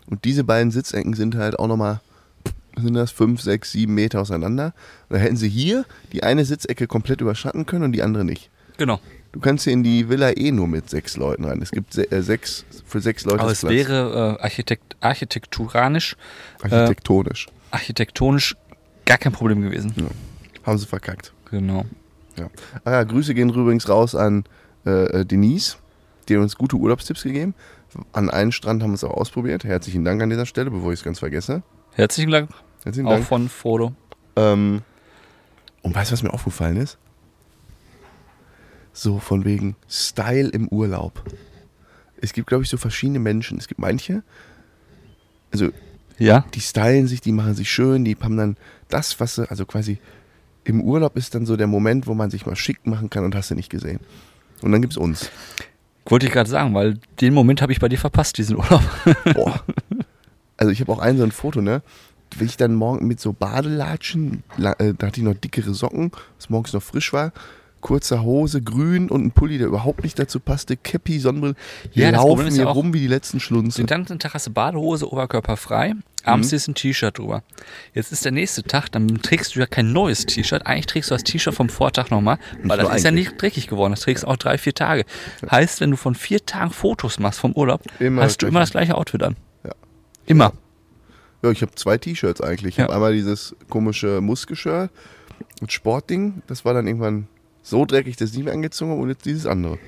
Und 0.07 0.25
diese 0.25 0.45
beiden 0.45 0.71
Sitzecken 0.71 1.14
sind 1.14 1.35
halt 1.37 1.59
auch 1.59 1.66
nochmal, 1.66 2.00
sind 2.76 2.95
das 2.95 3.11
fünf, 3.11 3.40
sechs, 3.40 3.73
sieben 3.73 3.95
Meter 3.95 4.21
auseinander. 4.21 4.75
Und 5.09 5.16
da 5.16 5.19
hätten 5.19 5.37
sie 5.37 5.49
hier 5.49 5.85
die 6.12 6.23
eine 6.23 6.45
Sitzecke 6.45 6.87
komplett 6.87 7.21
überschatten 7.21 7.66
können 7.66 7.85
und 7.85 7.92
die 7.92 8.02
andere 8.02 8.25
nicht. 8.25 8.50
Genau. 8.78 9.00
Du 9.33 9.40
kannst 9.40 9.64
hier 9.64 9.73
in 9.73 9.83
die 9.83 10.09
Villa 10.09 10.31
eh 10.37 10.52
nur 10.52 10.69
mit 10.69 10.90
sechs 10.90 11.16
Leuten 11.16 11.45
rein. 11.45 11.62
Es 11.62 11.71
gibt 11.71 11.95
se 11.95 12.11
äh, 12.11 12.23
sechs, 12.23 12.64
für 12.85 13.00
sechs 13.00 13.25
Leute 13.25 13.40
Aber 13.40 13.50
es 13.50 13.64
wäre 13.64 14.37
äh, 14.38 14.42
architekt 14.42 14.97
architektonisch, 15.00 16.16
architektonisch. 16.62 17.49
architektonisch 17.71 18.57
gar 19.07 19.19
kein 19.19 19.33
Problem 19.33 19.62
gewesen. 19.62 19.95
Ja. 19.97 20.04
Haben 20.64 20.78
sie 20.78 20.87
verkackt. 20.87 21.33
Genau. 21.50 21.87
Ja. 22.38 22.48
Ah 22.84 22.90
ja, 22.92 23.02
Grüße 23.04 23.34
gehen 23.34 23.50
übrigens 23.50 23.88
raus 23.88 24.14
an 24.14 24.44
äh, 24.86 25.20
äh, 25.20 25.24
Denise, 25.24 25.76
die 26.28 26.36
uns 26.36 26.56
gute 26.56 26.76
Urlaubstipps 26.76 27.22
gegeben. 27.22 27.54
An 28.12 28.30
einen 28.30 28.52
Strand 28.52 28.82
haben 28.82 28.90
wir 28.90 28.94
es 28.94 29.04
auch 29.04 29.14
ausprobiert. 29.14 29.64
Herzlichen 29.64 30.04
Dank 30.04 30.22
an 30.22 30.30
dieser 30.30 30.46
Stelle, 30.46 30.70
bevor 30.70 30.92
ich 30.92 31.00
es 31.00 31.04
ganz 31.04 31.18
vergesse. 31.18 31.62
Herzlichen 31.92 32.30
Dank 32.30 32.50
Herzlichen 32.84 33.06
auch 33.06 33.12
Dank. 33.12 33.24
von 33.26 33.48
Frodo. 33.48 33.92
Ähm, 34.36 34.80
und 35.82 35.94
weißt 35.94 36.10
du, 36.10 36.12
was 36.14 36.22
mir 36.22 36.32
aufgefallen 36.32 36.76
ist? 36.78 36.96
So 38.94 39.18
von 39.18 39.44
wegen 39.44 39.76
Style 39.88 40.48
im 40.48 40.68
Urlaub. 40.68 41.22
Es 42.20 42.32
gibt, 42.32 42.46
glaube 42.48 42.62
ich, 42.64 42.70
so 42.70 42.76
verschiedene 42.76 43.18
Menschen. 43.18 43.58
Es 43.58 43.68
gibt 43.68 43.80
manche, 43.80 44.22
also 45.52 45.70
Ja. 46.18 46.44
die 46.54 46.60
stylen 46.60 47.06
sich, 47.08 47.20
die 47.20 47.32
machen 47.32 47.54
sich 47.54 47.70
schön, 47.70 48.04
die 48.04 48.16
haben 48.20 48.36
dann 48.36 48.56
das, 48.88 49.18
was 49.20 49.34
sie, 49.36 49.50
also 49.50 49.64
quasi 49.66 49.98
im 50.64 50.81
Urlaub 50.81 51.16
ist 51.16 51.35
dann 51.35 51.47
so 51.47 51.57
der 51.57 51.66
Moment, 51.66 52.07
wo 52.07 52.14
man 52.14 52.31
sich 52.31 52.47
mal 52.47 52.57
schick 52.57 52.87
machen 52.87 53.11
kann 53.11 53.25
und 53.25 53.35
hast 53.35 53.50
du 53.50 53.54
nicht 53.54 53.71
gesehen. 53.71 54.00
Und 54.62 54.73
dann 54.73 54.81
gibt's 54.81 54.97
uns. 54.97 55.31
Wollte 56.07 56.26
ich 56.26 56.33
gerade 56.33 56.49
sagen, 56.50 56.75
weil 56.75 56.99
den 57.21 57.35
Moment 57.35 57.62
habe 57.62 57.73
ich 57.73 57.81
bei 57.81 57.88
dir 57.88 57.99
verpasst, 57.99 58.38
diesen 58.38 58.57
Urlaub. 58.57 58.83
Boah. 59.35 59.62
Also 60.57 60.71
ich 60.73 60.81
habe 60.81 60.92
auch 60.92 60.99
ein 60.99 61.16
so 61.16 61.25
ein 61.25 61.33
Foto, 61.33 61.61
ne? 61.61 61.83
Will 62.38 62.47
ich 62.47 62.57
dann 62.57 62.75
morgen 62.75 63.07
mit 63.07 63.21
so 63.21 63.33
Badelatschen, 63.33 64.42
la- 64.57 64.75
äh, 64.78 64.95
da 64.97 65.09
hatte 65.09 65.21
ich 65.21 65.25
noch 65.26 65.35
dickere 65.35 65.75
Socken, 65.75 66.12
was 66.38 66.49
morgens 66.50 66.73
noch 66.73 66.83
frisch 66.83 67.12
war, 67.12 67.33
kurzer 67.82 68.22
Hose, 68.22 68.62
grün 68.62 69.10
und 69.10 69.22
ein 69.26 69.30
Pulli, 69.32 69.58
der 69.58 69.66
überhaupt 69.66 70.02
nicht 70.04 70.18
dazu 70.18 70.40
passte, 70.40 70.76
Käppi, 70.78 71.18
Sonnenbrille. 71.18 71.54
Wir 71.92 72.04
Ja, 72.06 72.10
laufen 72.12 72.48
hier 72.50 72.62
ja 72.64 72.70
rum 72.70 72.94
wie 72.94 73.00
die 73.00 73.06
letzten 73.08 73.40
Schlunze. 73.40 73.78
Den 73.82 73.86
ganzen 73.86 74.18
Tag 74.18 74.32
hast 74.32 74.46
du 74.46 74.50
Badehose, 74.52 75.12
Oberkörper 75.12 75.56
frei. 75.58 75.92
Abends 76.24 76.52
Mhm. 76.52 76.56
ist 76.56 76.68
ein 76.68 76.74
T-Shirt 76.76 77.18
drüber. 77.18 77.42
Jetzt 77.94 78.12
ist 78.12 78.24
der 78.24 78.30
nächste 78.32 78.62
Tag, 78.62 78.88
dann 78.92 79.20
trägst 79.22 79.54
du 79.56 79.60
ja 79.60 79.66
kein 79.66 79.92
neues 79.92 80.24
T-Shirt. 80.24 80.64
Eigentlich 80.66 80.86
trägst 80.86 81.10
du 81.10 81.14
das 81.16 81.24
T-Shirt 81.24 81.52
vom 81.54 81.68
Vortag 81.68 82.10
nochmal, 82.10 82.38
weil 82.62 82.78
das 82.78 82.94
ist 82.96 83.02
ja 83.04 83.10
nicht 83.10 83.42
dreckig 83.42 83.66
geworden. 83.66 83.92
Das 83.92 84.00
trägst 84.00 84.22
du 84.22 84.28
auch 84.28 84.36
drei, 84.36 84.56
vier 84.56 84.72
Tage. 84.72 85.04
Heißt, 85.50 85.80
wenn 85.80 85.90
du 85.90 85.96
von 85.96 86.14
vier 86.14 86.46
Tagen 86.46 86.70
Fotos 86.70 87.18
machst 87.18 87.40
vom 87.40 87.52
Urlaub, 87.52 87.82
Immer 87.98 88.22
hast 88.22 88.40
du 88.40 88.46
immer 88.46 88.60
das 88.60 88.70
gleiche 88.70 88.94
Outfit 88.96 89.22
an. 89.24 89.36
Ja. 89.64 89.72
Immer. 90.26 90.52
Ja, 91.42 91.50
ich 91.50 91.60
habe 91.62 91.74
zwei 91.74 91.98
T-Shirts 91.98 92.40
eigentlich. 92.40 92.74
Ich 92.74 92.76
Ja. 92.76 92.84
habe 92.84 92.94
einmal 92.94 93.12
dieses 93.14 93.56
komische 93.68 94.20
Muskelshirt 94.20 94.90
und 95.60 95.72
Sportding. 95.72 96.42
Das 96.46 96.64
war 96.64 96.72
dann 96.72 96.86
irgendwann 96.86 97.26
so 97.62 97.85
dreckig, 97.85 98.16
ich 98.21 98.33
nicht 98.37 98.45
mehr 98.45 98.52
angezogen 98.54 98.90
habe 98.92 99.00
und 99.02 99.09
jetzt 99.09 99.25
dieses 99.25 99.47
andere. 99.47 99.78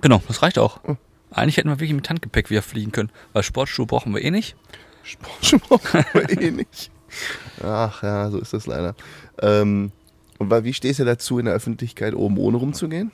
Genau, 0.00 0.22
das 0.28 0.42
reicht 0.42 0.58
auch. 0.58 0.80
Oh. 0.86 0.96
Eigentlich 1.30 1.56
hätten 1.56 1.68
wir 1.68 1.76
wirklich 1.80 1.94
mit 1.94 2.08
Handgepäck 2.08 2.50
wieder 2.50 2.62
fliegen 2.62 2.92
können, 2.92 3.10
weil 3.32 3.42
Sportschuhe 3.42 3.86
brauchen 3.86 4.14
wir 4.14 4.22
eh 4.22 4.30
nicht. 4.30 4.56
Sportsport 5.02 5.94
haben 5.94 6.06
wir 6.14 6.40
eh 6.40 6.50
nicht. 6.50 6.90
Ach 7.62 8.02
ja, 8.02 8.30
so 8.30 8.38
ist 8.38 8.52
das 8.52 8.66
leider. 8.66 8.94
Ähm, 9.40 9.92
und 10.38 10.50
wie 10.64 10.74
stehst 10.74 11.00
du 11.00 11.04
dazu, 11.04 11.38
in 11.38 11.46
der 11.46 11.54
Öffentlichkeit 11.54 12.14
oben 12.14 12.38
ohne 12.38 12.58
rumzugehen? 12.58 13.10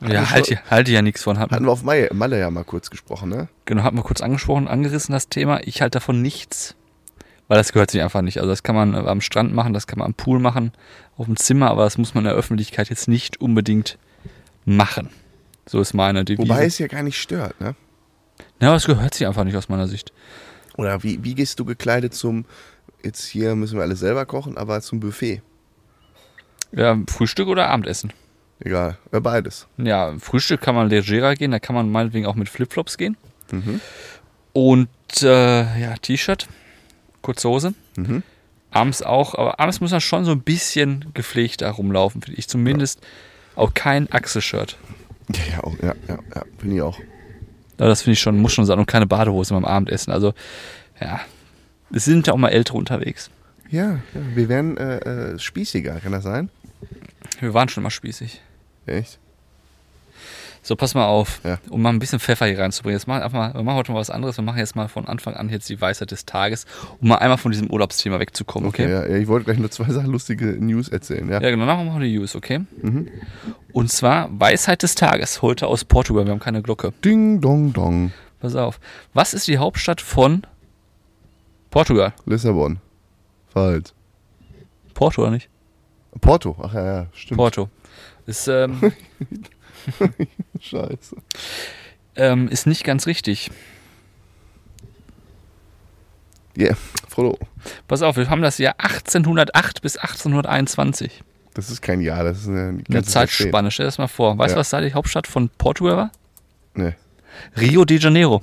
Ja, 0.00 0.24
schon- 0.26 0.58
halt 0.70 0.88
ja 0.88 1.02
nichts 1.02 1.22
von. 1.22 1.38
Hat, 1.38 1.50
Hatten 1.52 1.64
wir 1.66 1.72
auf 1.72 1.82
Malle, 1.82 2.08
Malle 2.14 2.38
ja 2.38 2.50
mal 2.50 2.64
kurz 2.64 2.88
gesprochen, 2.90 3.28
ne? 3.28 3.48
Genau, 3.66 3.82
hat 3.82 3.92
man 3.92 4.02
kurz 4.02 4.22
angesprochen, 4.22 4.66
angerissen 4.66 5.12
das 5.12 5.28
Thema. 5.28 5.60
Ich 5.66 5.82
halte 5.82 5.98
davon 5.98 6.22
nichts, 6.22 6.74
weil 7.50 7.58
das 7.58 7.72
gehört 7.72 7.90
sich 7.90 8.00
einfach 8.00 8.22
nicht. 8.22 8.38
Also 8.38 8.48
das 8.48 8.62
kann 8.62 8.76
man 8.76 8.94
äh, 8.94 8.98
am 8.98 9.20
Strand 9.20 9.52
machen, 9.52 9.72
das 9.72 9.88
kann 9.88 9.98
man 9.98 10.06
am 10.06 10.14
Pool 10.14 10.38
machen, 10.38 10.70
auf 11.16 11.26
dem 11.26 11.36
Zimmer, 11.36 11.68
aber 11.72 11.82
das 11.82 11.98
muss 11.98 12.14
man 12.14 12.22
in 12.22 12.28
der 12.28 12.36
Öffentlichkeit 12.38 12.90
jetzt 12.90 13.08
nicht 13.08 13.40
unbedingt 13.40 13.98
machen. 14.64 15.10
So 15.66 15.80
ist 15.80 15.92
meine 15.92 16.24
Devise. 16.24 16.48
Wobei 16.48 16.66
es 16.66 16.78
ja 16.78 16.86
gar 16.86 17.02
nicht 17.02 17.20
stört, 17.20 17.60
ne? 17.60 17.74
ja, 18.60 18.68
aber 18.68 18.76
es 18.76 18.86
gehört 18.86 19.14
sich 19.14 19.26
einfach 19.26 19.42
nicht 19.42 19.56
aus 19.56 19.68
meiner 19.68 19.88
Sicht. 19.88 20.12
Oder 20.76 21.02
wie, 21.02 21.24
wie 21.24 21.34
gehst 21.34 21.58
du 21.58 21.64
gekleidet 21.64 22.14
zum, 22.14 22.44
jetzt 23.02 23.26
hier 23.26 23.56
müssen 23.56 23.78
wir 23.78 23.82
alles 23.82 23.98
selber 23.98 24.26
kochen, 24.26 24.56
aber 24.56 24.80
zum 24.80 25.00
Buffet? 25.00 25.42
Ja, 26.70 26.96
Frühstück 27.08 27.48
oder 27.48 27.68
Abendessen? 27.68 28.12
Egal, 28.60 28.96
äh, 29.10 29.18
beides. 29.18 29.66
Ja, 29.76 30.16
Frühstück 30.20 30.60
kann 30.60 30.76
man 30.76 30.88
legerer 30.88 31.34
gehen, 31.34 31.50
da 31.50 31.58
kann 31.58 31.74
man 31.74 31.90
meinetwegen 31.90 32.26
auch 32.26 32.36
mit 32.36 32.48
Flipflops 32.48 32.96
gehen. 32.96 33.16
Mhm. 33.50 33.80
Und 34.52 34.88
äh, 35.22 35.80
ja, 35.80 35.96
T-Shirt, 35.96 36.46
kurze 37.22 37.48
Hose. 37.48 37.74
Mhm. 37.96 38.22
Abends 38.70 39.02
auch, 39.02 39.34
aber 39.34 39.58
abends 39.58 39.80
muss 39.80 39.90
man 39.90 40.00
schon 40.00 40.24
so 40.24 40.30
ein 40.30 40.42
bisschen 40.42 41.06
gepflegter 41.12 41.70
rumlaufen, 41.70 42.22
finde 42.22 42.38
ich. 42.38 42.48
Zumindest 42.48 43.00
auch 43.56 43.74
kein 43.74 44.10
Achselshirt. 44.12 44.78
Ja, 45.34 45.42
ja, 45.52 45.64
auch, 45.64 45.74
ja, 45.82 45.94
ja, 46.08 46.18
ja, 46.34 46.42
finde 46.58 46.76
ich 46.76 46.82
auch. 46.82 46.98
Ja, 46.98 47.86
das 47.86 48.02
finde 48.02 48.12
ich 48.14 48.20
schon, 48.20 48.38
muss 48.38 48.52
schon 48.52 48.66
sein. 48.66 48.78
Und 48.78 48.86
keine 48.86 49.06
Badehose 49.06 49.54
beim 49.54 49.64
Abendessen. 49.64 50.12
Also, 50.12 50.34
ja. 51.00 51.20
Es 51.92 52.04
sind 52.04 52.26
ja 52.26 52.32
auch 52.32 52.38
mal 52.38 52.50
Ältere 52.50 52.78
unterwegs. 52.78 53.30
Ja, 53.70 53.92
ja 54.14 54.20
wir 54.34 54.48
werden 54.48 54.76
äh, 54.76 54.98
äh, 54.98 55.38
spießiger, 55.38 55.98
kann 56.00 56.12
das 56.12 56.24
sein? 56.24 56.50
Wir 57.40 57.54
waren 57.54 57.68
schon 57.68 57.82
mal 57.82 57.90
spießig. 57.90 58.40
Echt? 58.86 59.18
So, 60.62 60.76
pass 60.76 60.94
mal 60.94 61.06
auf, 61.06 61.40
Ja. 61.42 61.58
um 61.70 61.80
mal 61.80 61.88
ein 61.88 61.98
bisschen 61.98 62.20
Pfeffer 62.20 62.44
hier 62.46 62.58
reinzubringen. 62.58 62.98
Jetzt 62.98 63.06
machen, 63.08 63.22
wir 63.22 63.38
mal, 63.38 63.54
wir 63.54 63.62
machen 63.62 63.76
heute 63.76 63.92
mal 63.92 63.98
was 63.98 64.10
anderes. 64.10 64.36
Wir 64.36 64.44
machen 64.44 64.58
jetzt 64.58 64.76
mal 64.76 64.88
von 64.88 65.06
Anfang 65.06 65.34
an 65.34 65.48
jetzt 65.48 65.68
die 65.70 65.80
Weisheit 65.80 66.10
des 66.10 66.26
Tages, 66.26 66.66
um 67.00 67.08
mal 67.08 67.16
einmal 67.16 67.38
von 67.38 67.50
diesem 67.50 67.70
Urlaubsthema 67.70 68.20
wegzukommen, 68.20 68.68
okay? 68.68 68.84
Okay, 68.84 68.92
ja, 68.92 69.06
ja, 69.06 69.16
ich 69.16 69.26
wollte 69.26 69.46
gleich 69.46 69.58
nur 69.58 69.70
zwei 69.70 69.84
Sachen 69.92 70.10
lustige 70.10 70.46
News 70.62 70.88
erzählen, 70.88 71.28
ja. 71.30 71.40
Ja, 71.40 71.50
genau, 71.50 71.64
dann 71.64 71.86
machen 71.86 71.98
wir 72.00 72.06
die 72.06 72.16
News, 72.18 72.36
okay? 72.36 72.60
Mhm. 72.82 73.08
Und 73.72 73.90
zwar 73.90 74.28
Weisheit 74.38 74.82
des 74.82 74.94
Tages, 74.94 75.40
heute 75.40 75.66
aus 75.66 75.84
Portugal. 75.84 76.26
Wir 76.26 76.32
haben 76.32 76.40
keine 76.40 76.60
Glocke. 76.60 76.92
Ding, 77.04 77.40
dong, 77.40 77.72
dong. 77.72 78.12
Pass 78.40 78.54
auf. 78.54 78.80
Was 79.14 79.32
ist 79.32 79.48
die 79.48 79.56
Hauptstadt 79.58 80.00
von 80.02 80.42
Portugal? 81.70 82.12
Lissabon. 82.26 82.80
Falsch. 83.48 83.90
Porto 84.94 85.22
oder 85.22 85.30
nicht? 85.30 85.48
Porto, 86.20 86.56
ach 86.62 86.74
ja, 86.74 86.84
ja, 86.84 87.06
stimmt. 87.12 87.38
Porto. 87.38 87.68
Ist, 88.26 88.48
ähm, 88.48 88.78
Scheiße. 90.60 91.16
ähm, 92.16 92.48
ist 92.48 92.66
nicht 92.66 92.84
ganz 92.84 93.06
richtig. 93.06 93.50
Ja, 96.56 96.74
Frodo, 97.08 97.38
Pass 97.88 98.02
auf, 98.02 98.16
wir 98.16 98.28
haben 98.28 98.42
das 98.42 98.58
Jahr 98.58 98.74
1808 98.78 99.82
bis 99.82 99.96
1821. 99.96 101.22
das 101.54 101.70
ist 101.70 101.80
kein 101.80 102.00
Jahr, 102.00 102.24
das 102.24 102.40
ist 102.42 102.48
eine, 102.48 102.68
Eine 102.70 102.82
ganze 102.82 103.10
Zeitspanne, 103.10 103.70
stell 103.70 103.84
dir 103.84 103.88
das 103.88 103.98
mal 103.98 104.08
vor. 104.08 104.36
Weißt 104.36 104.52
du, 104.52 104.56
Ja. 104.56 104.60
was 104.60 104.70
da 104.70 104.80
die 104.80 104.92
Hauptstadt 104.94 105.26
von 105.26 105.48
Portugal 105.48 105.96
war? 105.96 106.10
Nee, 106.74 106.94
Rio 107.58 107.84
de 107.84 107.98
Janeiro. 107.98 108.42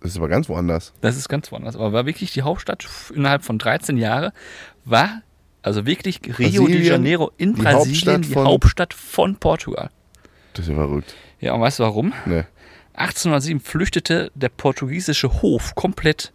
das 0.00 0.12
ist 0.12 0.16
aber 0.18 0.28
ganz 0.28 0.48
woanders. 0.48 0.92
Das 1.00 1.16
ist 1.16 1.28
ganz 1.28 1.50
woanders. 1.50 1.74
Aber 1.74 1.92
war 1.92 2.06
wirklich 2.06 2.32
die 2.32 2.42
Hauptstadt 2.42 2.86
innerhalb 3.14 3.42
von 3.44 3.58
13 3.58 3.96
Jahren, 3.98 4.32
war 4.84 5.22
also 5.66 5.84
wirklich 5.86 6.20
Rio 6.24 6.32
de 6.48 6.50
Brasilien, 6.58 6.84
Janeiro 6.84 7.32
in 7.36 7.54
die 7.54 7.62
Brasilien 7.62 7.78
Hauptstadt 7.88 8.24
die 8.24 8.32
von- 8.32 8.44
Hauptstadt 8.46 8.94
von 8.94 9.36
Portugal. 9.36 9.90
Das 10.54 10.64
ist 10.64 10.70
ja 10.70 10.76
verrückt. 10.76 11.14
Ja, 11.40 11.52
und 11.54 11.60
weißt 11.60 11.80
du 11.80 11.82
warum? 11.82 12.12
Nee. 12.24 12.44
1807 12.94 13.60
flüchtete 13.60 14.30
der 14.34 14.48
portugiesische 14.48 15.42
Hof 15.42 15.74
komplett. 15.74 16.32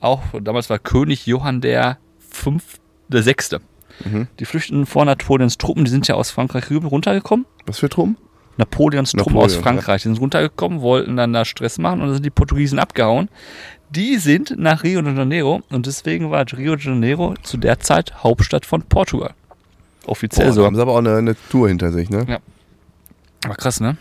Auch 0.00 0.22
damals 0.40 0.70
war 0.70 0.78
König 0.78 1.26
Johann 1.26 1.60
der 1.60 1.98
Fünf, 2.30 2.78
der 3.08 3.22
Sechste. 3.22 3.60
Mhm. 4.04 4.28
Die 4.38 4.44
flüchteten 4.44 4.86
vor 4.86 5.04
Napoleons 5.04 5.58
Truppen, 5.58 5.84
die 5.84 5.90
sind 5.90 6.06
ja 6.08 6.14
aus 6.14 6.30
Frankreich 6.30 6.70
rüber 6.70 6.88
runtergekommen. 6.88 7.46
Was 7.66 7.80
für 7.80 7.88
Truppen? 7.88 8.16
Napoleons 8.56 9.10
Truppen 9.12 9.34
Napoleon, 9.34 9.44
aus 9.44 9.56
Frankreich, 9.56 10.02
die 10.02 10.08
sind 10.08 10.20
runtergekommen, 10.20 10.80
wollten 10.80 11.16
dann 11.16 11.32
da 11.32 11.44
Stress 11.44 11.78
machen 11.78 12.00
und 12.00 12.06
dann 12.06 12.14
sind 12.14 12.24
die 12.26 12.30
Portugiesen 12.30 12.78
abgehauen. 12.78 13.28
Die 13.90 14.16
sind 14.18 14.54
nach 14.58 14.82
Rio 14.82 15.00
de 15.00 15.16
Janeiro 15.16 15.62
und 15.70 15.86
deswegen 15.86 16.30
war 16.30 16.44
Rio 16.52 16.76
de 16.76 16.86
Janeiro 16.86 17.34
zu 17.42 17.56
der 17.56 17.80
Zeit 17.80 18.22
Hauptstadt 18.22 18.66
von 18.66 18.82
Portugal. 18.82 19.34
Offiziell 20.06 20.46
Boah, 20.46 20.50
da 20.50 20.54
so. 20.54 20.64
haben 20.66 20.76
sie 20.76 20.82
aber 20.82 20.92
auch 20.92 20.98
eine, 20.98 21.16
eine 21.16 21.36
Tour 21.50 21.68
hinter 21.68 21.92
sich, 21.92 22.10
ne? 22.10 22.24
Ja. 22.28 22.38
War 23.46 23.56
krass, 23.56 23.80
ne? 23.80 23.96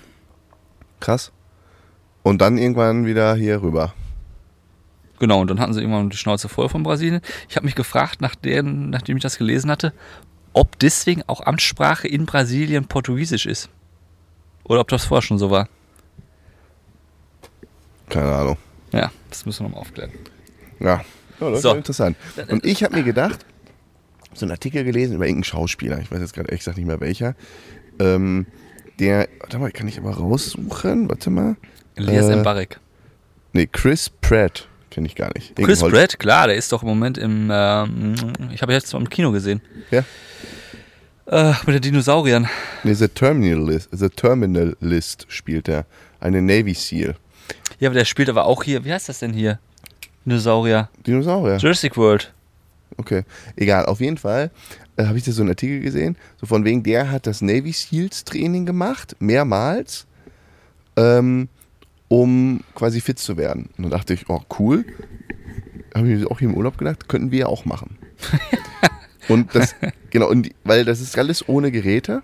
Krass. 1.00 1.32
Und 2.24 2.42
dann 2.42 2.58
irgendwann 2.58 3.06
wieder 3.06 3.36
hier 3.36 3.62
rüber. 3.62 3.94
Genau, 5.20 5.42
und 5.42 5.50
dann 5.50 5.60
hatten 5.60 5.74
sie 5.74 5.82
irgendwann 5.82 6.10
die 6.10 6.18
Schnauze 6.18 6.50
voll 6.50 6.70
von 6.70 6.84
Brasilien. 6.84 7.22
Ich 7.50 7.56
habe 7.56 7.66
mich 7.66 7.76
gefragt, 7.76 8.22
nach 8.22 8.36
deren, 8.36 8.90
nachdem 8.90 9.18
ich 9.18 9.24
das 9.24 9.38
gelesen 9.38 9.72
hatte, 9.72 9.94
ob 10.54 10.78
deswegen 10.80 11.24
auch 11.28 11.46
Amtssprache 11.46 12.08
in 12.08 12.26
Brasilien 12.26 12.86
Portugiesisch 12.88 13.46
ist. 13.46 13.70
Oder 14.64 14.82
ob 14.82 14.90
das 14.90 15.06
vorher 15.06 15.22
schon 15.22 15.38
so 15.38 15.50
war. 15.50 15.70
Keine 18.10 18.34
Ahnung. 18.34 18.58
Ja, 18.92 19.12
das 19.30 19.46
müssen 19.46 19.60
wir 19.60 19.70
nochmal 19.70 19.82
aufklären. 19.82 20.12
Ja, 20.80 21.04
ja 21.40 21.52
das 21.52 21.62
So. 21.62 21.72
ist 21.72 21.78
interessant. 21.78 22.18
Und 22.50 22.66
ich 22.66 22.84
habe 22.84 22.96
mir 22.96 23.04
gedacht, 23.04 23.46
so 24.34 24.46
einen 24.46 24.52
Artikel 24.52 24.84
gelesen 24.84 25.16
über 25.16 25.26
irgendeinen 25.26 25.44
Schauspieler, 25.46 26.00
ich 26.00 26.12
weiß 26.12 26.20
jetzt 26.22 26.34
gerade 26.34 26.50
ehrlich 26.50 26.62
gesagt 26.62 26.78
nicht 26.78 26.86
mehr 26.88 27.00
welcher, 27.02 27.36
ähm, 28.00 28.46
der, 29.00 29.28
warte 29.40 29.60
mal, 29.60 29.72
kann 29.72 29.88
ich 29.88 29.98
aber 29.98 30.12
raussuchen, 30.12 31.10
warte 31.10 31.30
mal. 31.30 31.56
Elias 31.96 32.28
Äh, 32.30 32.36
Mbarek. 32.38 32.80
Nee, 33.54 33.68
Chris 33.72 34.10
Pratt, 34.10 34.68
kenne 34.92 35.08
ich 35.08 35.16
gar 35.16 35.28
nicht. 35.34 35.50
Irgendein 35.52 35.66
Chris 35.66 35.82
Holz- 35.82 35.94
Pratt, 35.94 36.20
klar, 36.20 36.48
der 36.48 36.56
ist 36.56 36.72
doch 36.72 36.84
im 36.84 36.90
Moment 36.90 37.18
im, 37.18 37.50
ähm, 37.52 38.16
ich 38.54 38.62
habe 38.62 38.74
jetzt 38.74 38.92
mal 38.94 39.00
im 39.00 39.10
Kino 39.10 39.32
gesehen. 39.32 39.62
Ja. 39.92 40.04
Äh, 41.26 41.54
mit 41.66 41.76
den 41.76 41.82
Dinosauriern. 41.82 42.48
Nee, 42.84 42.94
The 42.94 43.08
Terminalist, 43.10 43.90
The 43.92 44.10
Terminalist 44.10 45.26
spielt 45.30 45.68
er, 45.68 45.86
eine 46.20 46.42
Navy 46.42 46.74
Seal. 46.74 47.16
Ja, 47.80 47.90
aber 47.90 47.96
der 47.96 48.06
spielt 48.06 48.30
aber 48.30 48.46
auch 48.46 48.64
hier, 48.64 48.84
wie 48.86 48.92
heißt 48.92 49.10
das 49.10 49.20
denn 49.20 49.34
hier? 49.34 49.60
Dinosaurier. 50.26 50.90
Dinosaurier. 51.06 51.58
Jurassic 51.58 51.96
World. 51.96 52.34
Okay, 52.98 53.24
egal. 53.56 53.86
Auf 53.86 54.02
jeden 54.02 54.18
Fall 54.18 54.52
äh, 54.98 55.06
habe 55.06 55.18
ich 55.18 55.24
da 55.24 55.32
so 55.32 55.42
einen 55.42 55.50
Artikel 55.50 55.80
gesehen, 55.80 56.18
so 56.40 56.48
von 56.48 56.66
wegen, 56.66 56.84
der 56.84 57.12
hat 57.12 57.28
das 57.28 57.42
Navy 57.42 57.72
Seals 57.72 58.24
Training 58.24 58.66
gemacht, 58.66 59.16
mehrmals, 59.20 60.08
ähm, 60.96 61.50
um 62.08 62.62
quasi 62.74 63.00
fit 63.02 63.20
zu 63.20 63.38
werden. 63.38 63.70
Und 63.78 63.84
dann 63.84 63.92
dachte 63.92 64.14
ich, 64.14 64.30
oh 64.30 64.42
cool, 64.60 64.86
habe 65.96 66.10
ich 66.10 66.20
mir 66.20 66.32
auch 66.32 66.40
hier 66.40 66.50
im 66.50 66.56
Urlaub 66.56 66.78
gedacht, 66.78 67.08
könnten 67.08 67.32
wir 67.32 67.40
ja 67.40 67.46
auch 67.46 67.66
machen. 67.66 67.98
und 69.28 69.54
das, 69.54 69.76
genau, 70.10 70.30
und 70.30 70.44
die, 70.44 70.56
weil 70.64 70.86
das 70.86 71.00
ist 71.00 71.18
alles 71.18 71.48
ohne 71.48 71.72
Geräte. 71.72 72.24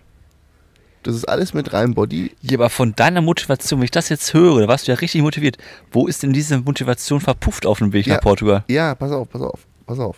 Das 1.04 1.16
ist 1.16 1.26
alles 1.26 1.54
mit 1.54 1.74
reinem 1.74 1.94
Body. 1.94 2.32
Ja, 2.42 2.58
aber 2.58 2.70
von 2.70 2.96
deiner 2.96 3.22
Motivation, 3.22 3.80
wenn 3.80 3.86
ich 3.86 3.92
das 3.92 4.10
jetzt 4.10 4.34
höre, 4.34 4.62
da 4.62 4.68
warst 4.68 4.88
du 4.88 4.92
ja 4.92 4.98
richtig 4.98 5.22
motiviert. 5.22 5.58
Wo 5.92 6.08
ist 6.08 6.24
denn 6.24 6.34
diese 6.34 6.58
Motivation 6.60 7.20
verpufft 7.22 7.66
auf 7.66 7.80
dem 7.80 7.94
Weg 7.94 8.08
Ja. 8.08 8.16
nach 8.16 8.22
Portugal? 8.22 8.64
Ja, 8.70 8.96
pass 8.96 9.12
auf, 9.12 9.30
pass 9.30 9.42
auf. 9.42 9.68
pass 9.86 10.00
auf. 10.00 10.18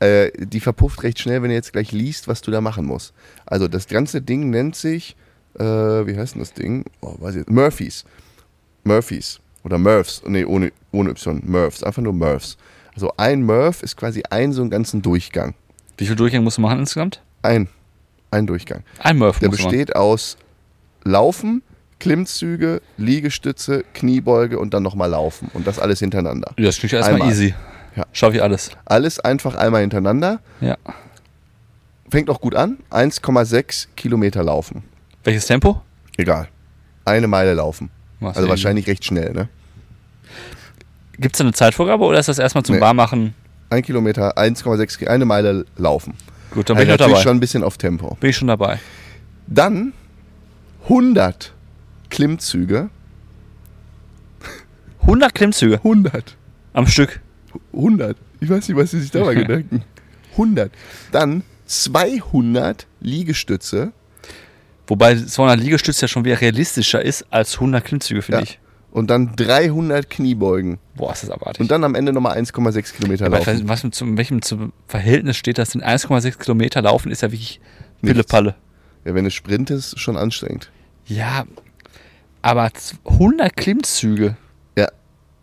Äh, 0.00 0.32
die 0.36 0.58
verpufft 0.60 1.02
recht 1.04 1.20
schnell, 1.20 1.42
wenn 1.42 1.50
du 1.50 1.54
jetzt 1.54 1.72
gleich 1.72 1.92
liest, 1.92 2.26
was 2.26 2.40
du 2.42 2.50
da 2.50 2.60
machen 2.60 2.84
musst. 2.84 3.14
Also 3.46 3.68
das 3.68 3.86
ganze 3.86 4.20
Ding 4.20 4.50
nennt 4.50 4.74
sich, 4.74 5.14
äh, 5.56 5.62
wie 5.62 6.16
heißt 6.16 6.34
denn 6.34 6.40
das 6.40 6.52
Ding? 6.52 6.84
Oh, 7.00 7.14
weiß 7.20 7.36
ich, 7.36 7.46
Murphys. 7.46 8.04
Murphys. 8.84 9.38
Oder 9.64 9.78
Murphs. 9.78 10.22
Nee, 10.26 10.44
ohne, 10.44 10.72
ohne 10.90 11.10
Y. 11.10 11.40
Murphs. 11.44 11.84
Einfach 11.84 12.02
nur 12.02 12.12
Murphs. 12.12 12.56
Also 12.94 13.12
ein 13.16 13.42
Murph 13.44 13.82
ist 13.84 13.96
quasi 13.96 14.22
ein 14.28 14.52
so 14.52 14.60
einen 14.62 14.70
ganzen 14.70 15.02
Durchgang. 15.02 15.54
Wie 15.98 16.06
viel 16.06 16.16
Durchgänge 16.16 16.42
musst 16.42 16.58
du 16.58 16.62
machen 16.62 16.80
insgesamt? 16.80 17.22
Ein. 17.42 17.68
Ein 18.32 18.46
Durchgang. 18.48 18.82
Ein 18.98 19.18
Murph 19.18 19.38
Der 19.38 19.48
besteht 19.50 19.94
aus 19.94 20.36
Laufen, 21.04 21.62
Klimmzüge, 22.00 22.82
Liegestütze, 22.96 23.84
Kniebeuge 23.94 24.58
und 24.58 24.74
dann 24.74 24.82
nochmal 24.82 25.10
Laufen. 25.10 25.48
Und 25.54 25.66
das 25.66 25.78
alles 25.78 26.00
hintereinander. 26.00 26.52
Ja, 26.58 26.64
das 26.66 26.78
klingt 26.78 26.92
erstmal 26.94 27.20
Einmal. 27.20 27.30
easy. 27.30 27.54
Ja. 27.94 28.06
Schaffe 28.12 28.36
ich 28.36 28.42
alles. 28.42 28.70
Alles 28.86 29.20
einfach 29.20 29.54
einmal 29.54 29.82
hintereinander. 29.82 30.40
Ja. 30.60 30.76
Fängt 32.10 32.30
auch 32.30 32.40
gut 32.40 32.54
an. 32.54 32.78
1,6 32.90 33.88
Kilometer 33.96 34.42
laufen. 34.42 34.82
Welches 35.24 35.46
Tempo? 35.46 35.82
Egal. 36.16 36.48
Eine 37.04 37.26
Meile 37.28 37.54
laufen. 37.54 37.90
Machst 38.20 38.36
Also 38.38 38.48
wahrscheinlich 38.48 38.86
recht 38.86 39.04
schnell, 39.04 39.32
ne? 39.32 39.48
Gibt 41.18 41.34
es 41.34 41.38
da 41.38 41.44
eine 41.44 41.52
Zeitvorgabe 41.52 42.04
oder 42.04 42.18
ist 42.18 42.28
das 42.28 42.38
erstmal 42.38 42.64
zum 42.64 42.76
Nee. 42.76 42.80
Warmmachen? 42.80 43.34
Ein 43.70 43.82
Kilometer, 43.82 44.36
1,6 44.38 44.98
Ki- 44.98 45.08
eine 45.08 45.24
Meile 45.24 45.66
laufen. 45.76 46.14
Gut, 46.54 46.68
dann 46.68 46.76
bin 46.76 46.82
Also 46.82 46.82
ich 46.82 46.88
natürlich 47.00 47.12
dabei. 47.14 47.22
schon 47.22 47.36
ein 47.36 47.40
bisschen 47.40 47.64
auf 47.64 47.78
Tempo. 47.78 48.16
Bin 48.20 48.30
ich 48.30 48.36
schon 48.36 48.48
dabei. 48.48 48.78
Dann 49.46 49.92
100 50.84 51.52
Klimmzüge. 52.10 52.90
100 55.02 55.34
Klimmzüge 55.34 55.76
100. 55.78 56.36
am 56.74 56.86
Stück. 56.86 57.20
100. 57.72 58.16
Ich 58.40 58.48
weiß 58.50 58.68
nicht, 58.68 58.76
was 58.76 58.90
sie 58.90 59.00
sich 59.00 59.10
dabei 59.10 59.34
gedenken. 59.34 59.82
100. 60.32 60.70
Dann 61.10 61.42
200 61.66 62.86
Liegestütze. 63.00 63.92
Wobei 64.86 65.16
200 65.16 65.58
Liegestütze 65.58 66.02
ja 66.02 66.08
schon 66.08 66.24
wieder 66.24 66.40
realistischer 66.40 67.02
ist 67.02 67.24
als 67.30 67.54
100 67.54 67.84
Klimmzüge, 67.84 68.22
finde 68.22 68.38
Ja. 68.38 68.44
ich. 68.44 68.58
Und 68.92 69.08
dann 69.08 69.34
300 69.36 70.08
Kniebeugen. 70.10 70.78
Boah, 70.96 71.12
ist 71.12 71.22
das 71.22 71.30
abartig. 71.30 71.60
Und 71.60 71.70
dann 71.70 71.82
am 71.82 71.94
Ende 71.94 72.12
nochmal 72.12 72.36
1,6 72.38 72.92
Kilometer 72.94 73.24
Aber 73.26 73.38
laufen. 73.38 73.66
was 73.68 73.82
zum, 73.92 74.18
welchem 74.18 74.42
zum 74.42 74.72
Verhältnis 74.86 75.36
steht 75.38 75.56
das? 75.58 75.74
In 75.74 75.82
1,6 75.82 76.38
Kilometer 76.38 76.82
laufen 76.82 77.10
ist 77.10 77.22
ja 77.22 77.32
wirklich 77.32 77.58
Pille-Palle. 78.02 78.54
Ja, 79.06 79.14
wenn 79.14 79.24
du 79.24 79.30
sprintest, 79.30 79.98
schon 79.98 80.16
anstrengend. 80.18 80.70
Ja, 81.06 81.44
aber 82.42 82.70
z- 82.74 82.98
100 83.06 83.56
Klimmzüge 83.56 84.36
Ja. 84.78 84.88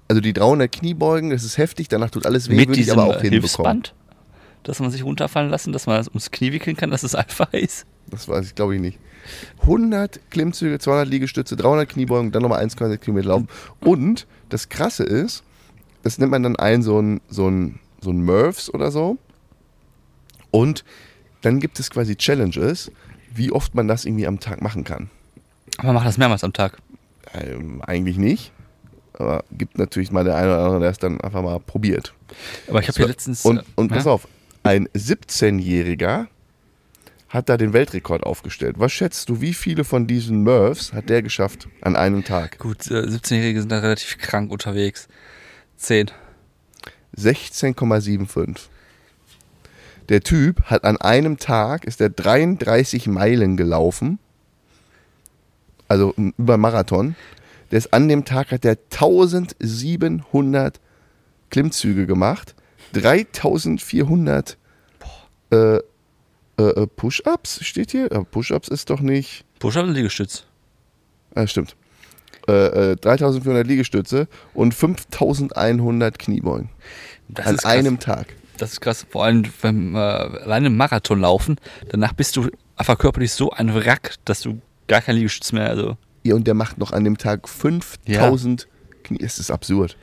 Also 0.07 0.21
die 0.21 0.33
300 0.33 0.71
Kniebeugen, 0.71 1.31
das 1.31 1.43
ist 1.43 1.57
heftig, 1.57 1.87
danach 1.87 2.09
tut 2.11 2.25
alles 2.25 2.49
weh, 2.49 2.55
mit 2.55 2.69
würde 2.69 2.81
ich 2.81 2.91
aber 2.91 3.05
auch 3.05 3.21
hinbekommen. 3.21 3.83
Dass 4.63 4.79
man 4.79 4.91
sich 4.91 5.03
runterfallen 5.03 5.49
lassen, 5.49 5.71
dass 5.73 5.87
man 5.87 5.97
das 5.97 6.07
ums 6.07 6.29
Knie 6.31 6.51
wickeln 6.51 6.75
kann, 6.77 6.91
dass 6.91 7.03
es 7.03 7.15
einfach 7.15 7.51
ist. 7.53 7.85
Das 8.11 8.27
weiß 8.27 8.45
ich, 8.45 8.55
glaube 8.55 8.75
ich 8.75 8.81
nicht. 8.81 8.99
100 9.61 10.19
Klimmzüge, 10.29 10.79
200 10.79 11.07
Liegestütze, 11.07 11.55
300 11.55 11.89
Kniebeugen, 11.89 12.31
dann 12.31 12.41
nochmal 12.41 12.63
1,6 12.63 12.97
Kilometer 12.97 13.29
laufen. 13.29 13.47
Und 13.81 14.27
das 14.49 14.69
Krasse 14.69 15.03
ist, 15.03 15.43
das 16.03 16.17
nennt 16.17 16.31
man 16.31 16.43
dann 16.43 16.55
ein 16.55 16.81
so 16.81 16.99
ein, 17.01 17.21
so 17.29 17.49
ein, 17.49 17.79
so 18.01 18.11
ein 18.11 18.23
Murphs 18.23 18.73
oder 18.73 18.91
so. 18.91 19.17
Und 20.51 20.83
dann 21.41 21.59
gibt 21.59 21.79
es 21.79 21.89
quasi 21.89 22.15
Challenges, 22.15 22.91
wie 23.33 23.51
oft 23.51 23.75
man 23.75 23.87
das 23.87 24.05
irgendwie 24.05 24.27
am 24.27 24.39
Tag 24.39 24.61
machen 24.61 24.83
kann. 24.83 25.09
Aber 25.77 25.87
man 25.87 25.95
macht 25.95 26.07
das 26.07 26.17
mehrmals 26.17 26.43
am 26.43 26.53
Tag. 26.53 26.77
Ähm, 27.33 27.81
eigentlich 27.85 28.17
nicht. 28.17 28.51
Aber 29.13 29.43
gibt 29.51 29.77
natürlich 29.77 30.11
mal 30.11 30.23
der 30.23 30.35
eine 30.35 30.47
oder 30.47 30.63
andere, 30.63 30.79
der 30.79 30.89
es 30.89 30.97
dann 30.97 31.19
einfach 31.21 31.41
mal 31.41 31.59
probiert. 31.59 32.13
Aber 32.67 32.79
ich 32.79 32.87
habe 32.87 32.93
So, 32.93 32.97
hier 32.99 33.07
letztens. 33.07 33.45
Und, 33.45 33.59
äh, 33.59 33.63
und 33.75 33.89
pass 33.89 34.05
ja? 34.05 34.11
auf, 34.11 34.27
ein 34.63 34.87
17-Jähriger 34.89 36.27
hat 37.29 37.47
da 37.47 37.57
den 37.57 37.73
Weltrekord 37.73 38.23
aufgestellt. 38.23 38.75
Was 38.79 38.91
schätzt 38.91 39.29
du, 39.29 39.39
wie 39.39 39.53
viele 39.53 39.83
von 39.83 40.07
diesen 40.07 40.43
Murphs 40.43 40.93
hat 40.93 41.09
der 41.09 41.21
geschafft 41.21 41.67
an 41.81 41.95
einem 41.95 42.23
Tag? 42.23 42.57
Gut, 42.57 42.87
äh, 42.87 43.01
17-Jährige 43.01 43.61
sind 43.61 43.71
da 43.71 43.79
relativ 43.79 44.17
krank 44.17 44.51
unterwegs. 44.51 45.07
10. 45.77 46.11
16,75. 47.15 48.69
Der 50.09 50.21
Typ 50.21 50.63
hat 50.63 50.83
an 50.83 50.97
einem 50.97 51.37
Tag, 51.37 51.85
ist 51.85 51.99
der 51.99 52.09
33 52.09 53.07
Meilen 53.07 53.57
gelaufen. 53.57 54.17
Also 55.87 56.13
über 56.37 56.57
Marathon. 56.57 57.15
Der 57.69 57.77
ist 57.77 57.93
an 57.93 58.07
dem 58.07 58.25
Tag 58.25 58.51
hat 58.51 58.63
der 58.63 58.77
1700 58.91 60.79
Klimmzüge 61.51 62.07
gemacht. 62.07 62.55
3400 62.93 64.57
äh, 65.51 65.79
äh, 66.59 66.81
äh, 66.81 66.87
Push-Ups 66.87 67.63
steht 67.65 67.91
hier. 67.91 68.11
Aber 68.11 68.25
Push-Ups 68.25 68.67
ist 68.67 68.89
doch 68.89 68.99
nicht. 68.99 69.45
Push-Up 69.59 69.85
und 69.85 69.93
Liegestütz. 69.93 70.45
Ah, 71.35 71.47
stimmt. 71.47 71.75
Äh, 72.47 72.91
äh, 72.91 72.95
3400 72.95 73.65
Liegestütze 73.65 74.27
und 74.53 74.73
5100 74.73 76.19
Kniebeugen. 76.19 76.69
Das 77.27 77.63
an 77.63 77.71
einem 77.71 77.99
Tag. 77.99 78.35
Das 78.57 78.73
ist 78.73 78.81
krass. 78.81 79.05
Vor 79.09 79.23
allem 79.23 79.43
beim 79.61 79.95
äh, 79.95 79.99
alleine 79.99 80.67
im 80.67 80.75
Marathon 80.77 81.21
laufen, 81.21 81.57
danach 81.89 82.13
bist 82.13 82.35
du 82.35 82.49
einfach 82.75 82.97
körperlich 82.97 83.31
so 83.31 83.51
ein 83.51 83.73
Wrack, 83.73 84.15
dass 84.25 84.41
du 84.41 84.59
gar 84.87 85.01
kein 85.01 85.15
Liegestütz 85.15 85.51
mehr. 85.51 85.69
Also 85.69 85.97
Ja, 86.23 86.35
und 86.35 86.47
der 86.47 86.55
macht 86.55 86.77
noch 86.77 86.91
an 86.91 87.03
dem 87.03 87.17
Tag 87.17 87.47
5000 87.47 88.67
Knie. 89.09 89.19
Es 89.21 89.39
ist 89.39 89.51
absurd. 89.51 89.97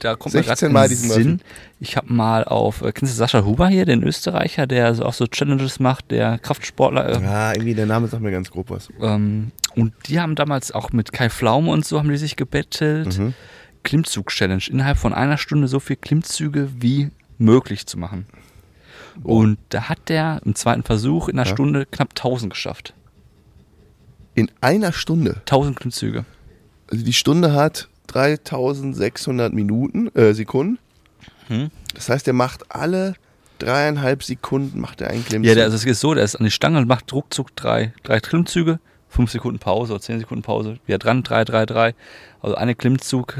da 0.00 0.16
kommt 0.16 0.32
16 0.32 0.68
mir 0.68 0.72
Mal 0.72 0.80
gerade 0.80 0.88
diesen 0.90 1.10
Sinn. 1.10 1.40
Ich 1.80 1.96
habe 1.96 2.12
mal 2.12 2.44
auf, 2.44 2.82
äh, 2.82 2.92
kennst 2.92 3.14
du 3.14 3.18
Sascha 3.18 3.44
Huber 3.44 3.68
hier, 3.68 3.84
den 3.86 4.02
Österreicher, 4.02 4.66
der 4.66 4.94
so 4.94 5.04
auch 5.04 5.14
so 5.14 5.26
Challenges 5.26 5.78
macht, 5.80 6.10
der 6.10 6.38
Kraftsportler. 6.38 7.08
Äh, 7.20 7.22
Ja, 7.22 7.52
irgendwie 7.52 7.74
der 7.74 7.86
Name 7.86 8.08
sagt 8.08 8.22
mir 8.22 8.30
ganz 8.32 8.50
grob 8.50 8.70
was. 8.70 8.88
ähm, 9.00 9.52
und 9.74 9.92
die 10.08 10.20
haben 10.20 10.34
damals 10.34 10.72
auch 10.72 10.90
mit 10.92 11.12
Kai 11.12 11.30
Pflaume 11.30 11.70
und 11.70 11.84
so 11.86 11.98
haben 11.98 12.08
die 12.08 12.16
sich 12.16 12.36
gebettelt. 12.36 13.18
Mhm. 13.18 13.34
Klimmzug-Challenge. 13.84 14.62
Innerhalb 14.68 14.98
von 14.98 15.12
einer 15.14 15.38
Stunde 15.38 15.68
so 15.68 15.78
viel 15.80 15.96
Klimmzüge 15.96 16.70
wie 16.80 17.10
möglich 17.38 17.86
zu 17.86 17.98
machen. 17.98 18.26
Und 19.22 19.58
da 19.68 19.88
hat 19.88 20.08
der 20.08 20.40
im 20.44 20.54
zweiten 20.54 20.82
Versuch 20.82 21.28
in 21.28 21.38
einer 21.38 21.46
Ja. 21.48 21.54
Stunde 21.54 21.86
knapp 21.86 22.10
1000 22.10 22.52
geschafft. 22.52 22.94
In 24.34 24.50
einer 24.60 24.92
Stunde. 24.92 25.36
1000 25.46 25.76
Klimmzüge. 25.78 26.24
Also 26.90 27.04
die 27.04 27.12
Stunde 27.12 27.52
hat 27.54 27.88
3600 28.06 29.52
Minuten, 29.52 30.08
äh, 30.14 30.32
Sekunden. 30.34 30.78
Hm. 31.48 31.70
Das 31.94 32.08
heißt, 32.08 32.26
er 32.26 32.34
macht 32.34 32.64
alle 32.74 33.14
dreieinhalb 33.58 34.22
Sekunden 34.22 34.80
macht 34.80 35.00
er 35.00 35.08
einen 35.08 35.24
Klimmzug. 35.24 35.48
Ja, 35.48 35.54
der, 35.54 35.64
also 35.64 35.76
es 35.76 35.84
ist 35.84 36.00
so, 36.00 36.12
der 36.14 36.24
ist 36.24 36.36
an 36.36 36.44
die 36.44 36.50
Stange 36.50 36.78
und 36.78 36.86
macht 36.88 37.10
ruckzuck 37.12 37.54
drei, 37.56 37.92
drei 38.02 38.20
Klimmzüge, 38.20 38.80
fünf 39.08 39.30
Sekunden 39.30 39.58
Pause 39.58 39.94
oder 39.94 40.02
zehn 40.02 40.18
Sekunden 40.18 40.42
Pause, 40.42 40.78
wieder 40.86 40.98
dran, 40.98 41.22
drei, 41.22 41.44
drei, 41.44 41.64
drei. 41.64 41.94
Also 42.42 42.56
eine 42.56 42.74
Klimmzug 42.74 43.38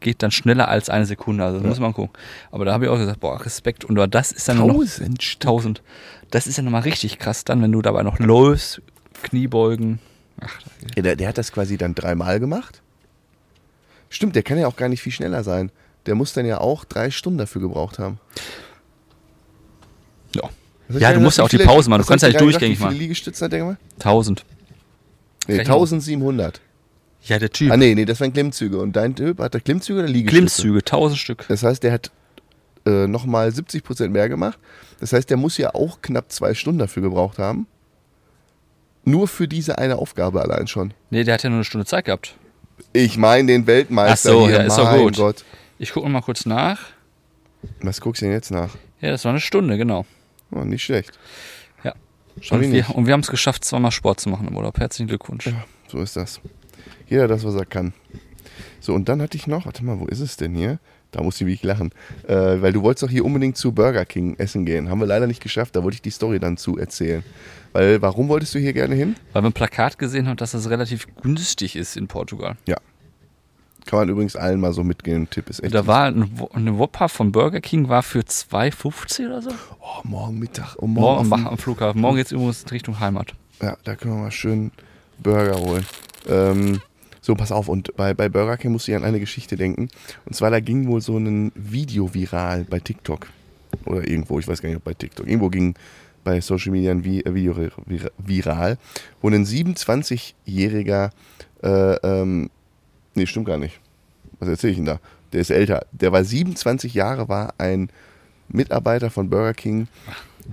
geht 0.00 0.22
dann 0.22 0.30
schneller 0.30 0.68
als 0.68 0.88
eine 0.88 1.04
Sekunde, 1.04 1.44
also 1.44 1.58
das 1.58 1.64
Ja. 1.64 1.68
muss 1.68 1.80
man 1.80 1.92
gucken. 1.92 2.16
Aber 2.50 2.64
da 2.64 2.72
habe 2.72 2.86
ich 2.86 2.90
auch 2.90 2.96
gesagt, 2.96 3.20
boah, 3.20 3.44
Respekt. 3.44 3.84
Und 3.84 3.96
das 4.14 4.32
ist 4.32 4.48
dann 4.48 4.56
noch 4.58 4.68
1000 4.68 5.22
Stück. 5.22 5.42
1000. 5.42 5.82
Das 6.30 6.46
ist 6.46 6.56
ja 6.56 6.62
nochmal 6.62 6.82
richtig 6.82 7.18
krass 7.18 7.44
dann, 7.44 7.60
wenn 7.60 7.72
du 7.72 7.82
dabei 7.82 8.02
noch 8.02 8.18
läufst, 8.18 8.80
Kniebeugen. 9.22 9.98
Ach, 10.40 10.58
Ja, 10.96 11.02
der, 11.02 11.16
der 11.16 11.28
hat 11.28 11.36
das 11.36 11.52
quasi 11.52 11.76
dann 11.76 11.94
dreimal 11.94 12.40
gemacht. 12.40 12.80
Stimmt, 14.10 14.36
der 14.36 14.42
kann 14.42 14.58
ja 14.58 14.66
auch 14.66 14.76
gar 14.76 14.88
nicht 14.90 15.00
viel 15.00 15.12
schneller 15.12 15.42
sein. 15.44 15.70
Der 16.06 16.14
muss 16.14 16.32
dann 16.34 16.44
ja 16.44 16.58
auch 16.60 16.84
drei 16.84 17.10
Stunden 17.10 17.38
dafür 17.38 17.62
gebraucht 17.62 17.98
haben. 17.98 18.18
ja. 20.34 20.42
Ja, 20.98 21.12
du 21.12 21.20
musst 21.20 21.38
ja 21.38 21.44
auch 21.44 21.48
die 21.48 21.58
Pause 21.58 21.88
machen. 21.88 22.02
Du 22.02 22.08
kannst 22.08 22.24
ja 22.24 22.30
nicht 22.30 22.40
durchgängig 22.40 22.78
gesagt, 22.78 22.80
Wie 22.80 22.82
machen. 22.84 22.92
viele 22.94 23.02
Liegestützen 23.04 23.44
hat 23.44 23.52
der 23.52 23.60
gemacht? 23.60 23.76
1000. 24.00 24.44
Nee, 25.46 25.54
Rechnen 25.54 25.66
wir. 25.68 25.74
1700. 25.74 26.60
Ja, 27.22 27.38
der 27.38 27.50
Typ. 27.50 27.70
Ah, 27.70 27.76
nee, 27.76 27.94
nee, 27.94 28.04
das 28.04 28.20
waren 28.20 28.32
Klimmzüge. 28.32 28.78
Und 28.78 28.96
dein 28.96 29.14
Typ 29.14 29.38
hat 29.38 29.54
der 29.54 29.60
Klimmzüge 29.60 30.00
oder 30.00 30.08
Liegestütze? 30.08 30.62
Klimmzüge, 30.62 30.78
1000 30.80 31.18
Stück. 31.18 31.44
Das 31.48 31.62
heißt, 31.62 31.84
der 31.84 31.92
hat 31.92 32.10
äh, 32.86 33.06
nochmal 33.06 33.52
70 33.52 33.84
Prozent 33.84 34.12
mehr 34.12 34.28
gemacht. 34.28 34.58
Das 34.98 35.12
heißt, 35.12 35.30
der 35.30 35.36
muss 35.36 35.58
ja 35.58 35.74
auch 35.76 36.02
knapp 36.02 36.32
zwei 36.32 36.54
Stunden 36.54 36.80
dafür 36.80 37.02
gebraucht 37.02 37.38
haben. 37.38 37.68
Nur 39.04 39.28
für 39.28 39.46
diese 39.46 39.78
eine 39.78 39.96
Aufgabe 39.96 40.42
allein 40.42 40.66
schon. 40.66 40.92
Nee, 41.10 41.22
der 41.22 41.34
hat 41.34 41.44
ja 41.44 41.50
nur 41.50 41.58
eine 41.58 41.64
Stunde 41.64 41.86
Zeit 41.86 42.06
gehabt. 42.06 42.34
Ich 42.92 43.16
meine 43.16 43.46
den 43.48 43.66
Weltmeister 43.66 44.30
Ach 44.30 44.34
so, 44.34 44.46
hier. 44.48 44.56
ja, 44.58 44.62
ist 44.62 44.76
doch 44.78 44.96
gut. 44.96 45.16
Gott. 45.16 45.44
Ich 45.78 45.92
gucke 45.92 46.08
mal 46.08 46.20
kurz 46.20 46.46
nach. 46.46 46.80
Was 47.80 48.00
guckst 48.00 48.22
du 48.22 48.26
denn 48.26 48.34
jetzt 48.34 48.50
nach? 48.50 48.70
Ja, 49.00 49.10
das 49.10 49.24
war 49.24 49.30
eine 49.30 49.40
Stunde, 49.40 49.76
genau. 49.78 50.04
Oh, 50.50 50.64
nicht 50.64 50.82
schlecht. 50.82 51.12
Ja. 51.84 51.94
Schau 52.40 52.56
Und 52.56 52.72
wir, 52.72 52.90
und 52.94 53.06
wir 53.06 53.12
haben 53.12 53.20
es 53.20 53.30
geschafft, 53.30 53.64
zweimal 53.64 53.90
Sport 53.90 54.20
zu 54.20 54.28
machen 54.28 54.48
im 54.48 54.56
Urlaub. 54.56 54.78
Herzlichen 54.78 55.08
Glückwunsch. 55.08 55.46
Ja, 55.46 55.64
so 55.88 55.98
ist 55.98 56.16
das. 56.16 56.40
Jeder 57.08 57.28
das, 57.28 57.44
was 57.44 57.54
er 57.54 57.66
kann. 57.66 57.92
So, 58.80 58.94
und 58.94 59.08
dann 59.08 59.20
hatte 59.20 59.36
ich 59.36 59.46
noch, 59.46 59.66
warte 59.66 59.84
mal, 59.84 59.98
wo 60.00 60.06
ist 60.06 60.20
es 60.20 60.36
denn 60.36 60.54
hier? 60.54 60.78
Da 61.12 61.22
muss 61.22 61.40
ich 61.40 61.46
wirklich 61.46 61.62
lachen. 61.62 61.90
Äh, 62.26 62.62
weil 62.62 62.72
du 62.72 62.82
wolltest 62.82 63.02
doch 63.02 63.10
hier 63.10 63.24
unbedingt 63.24 63.56
zu 63.56 63.72
Burger 63.72 64.04
King 64.04 64.36
essen 64.38 64.64
gehen. 64.64 64.88
Haben 64.90 65.00
wir 65.00 65.06
leider 65.06 65.26
nicht 65.26 65.42
geschafft. 65.42 65.76
Da 65.76 65.82
wollte 65.82 65.96
ich 65.96 66.02
die 66.02 66.10
Story 66.10 66.38
dann 66.38 66.56
zu 66.56 66.78
erzählen. 66.78 67.22
Weil, 67.72 68.00
warum 68.02 68.28
wolltest 68.28 68.54
du 68.54 68.58
hier 68.58 68.72
gerne 68.72 68.94
hin? 68.94 69.16
Weil 69.32 69.42
wir 69.42 69.50
ein 69.50 69.52
Plakat 69.52 69.98
gesehen 69.98 70.28
haben, 70.28 70.36
dass 70.36 70.52
das 70.52 70.70
relativ 70.70 71.06
günstig 71.22 71.76
ist 71.76 71.96
in 71.96 72.08
Portugal. 72.08 72.56
Kann 73.86 73.98
man 73.98 74.08
übrigens 74.08 74.36
allen 74.36 74.60
mal 74.60 74.72
so 74.72 74.84
mitgehen. 74.84 75.28
Tipp 75.30 75.48
ist 75.48 75.62
echt. 75.62 75.74
Da 75.74 75.86
war 75.86 76.04
ein, 76.04 76.30
eine 76.52 76.78
Whopper 76.78 77.08
von 77.08 77.32
Burger 77.32 77.60
King 77.60 77.88
war 77.88 78.02
für 78.02 78.20
2,50 78.20 79.26
oder 79.26 79.42
so. 79.42 79.50
oh, 79.80 80.00
morgen 80.04 80.38
Mittag. 80.38 80.76
Oh, 80.78 80.86
Morgen 80.86 81.28
morgen 81.28 81.46
am, 81.46 81.58
Flughafen. 81.58 82.00
Morgen 82.00 82.16
geht's 82.16 82.32
übrigens 82.32 82.62
in 82.62 82.68
Richtung 82.68 83.00
Heimat. 83.00 83.34
Ja, 83.62 83.76
da 83.84 83.96
können 83.96 84.14
wir 84.14 84.22
mal 84.22 84.30
schön 84.30 84.70
Burger 85.18 85.56
holen. 85.58 85.84
Ähm, 86.28 86.80
so, 87.20 87.34
pass 87.34 87.52
auf. 87.52 87.68
Und 87.68 87.94
bei, 87.96 88.14
bei 88.14 88.28
Burger 88.28 88.56
King 88.56 88.72
musste 88.72 88.92
ich 88.92 88.96
an 88.96 89.04
eine 89.04 89.20
Geschichte 89.20 89.56
denken. 89.56 89.88
Und 90.24 90.34
zwar, 90.34 90.50
da 90.50 90.60
ging 90.60 90.86
wohl 90.88 91.00
so 91.00 91.16
ein 91.18 91.52
Video 91.54 92.12
viral 92.14 92.64
bei 92.68 92.80
TikTok. 92.80 93.26
Oder 93.84 94.06
irgendwo, 94.08 94.38
ich 94.38 94.48
weiß 94.48 94.60
gar 94.62 94.68
nicht, 94.68 94.78
ob 94.78 94.84
bei 94.84 94.94
TikTok. 94.94 95.26
Irgendwo 95.26 95.48
ging 95.48 95.74
bei 96.24 96.40
Social 96.40 96.72
Media 96.72 96.90
ein 96.90 97.04
äh, 97.04 97.34
Video 97.34 97.52
vir- 97.54 98.10
viral, 98.18 98.78
wo 99.22 99.28
ein 99.28 99.44
27-jähriger, 99.44 101.10
äh, 101.62 101.94
ähm, 102.02 102.50
nee, 103.14 103.26
stimmt 103.26 103.46
gar 103.46 103.58
nicht. 103.58 103.78
Was 104.38 104.48
erzähle 104.48 104.70
ich 104.72 104.76
denn 104.78 104.86
da? 104.86 105.00
Der 105.32 105.40
ist 105.42 105.50
älter. 105.50 105.86
Der 105.92 106.12
war 106.12 106.24
27 106.24 106.94
Jahre, 106.94 107.28
war 107.28 107.54
ein 107.58 107.88
Mitarbeiter 108.48 109.10
von 109.10 109.30
Burger 109.30 109.54
King 109.54 109.86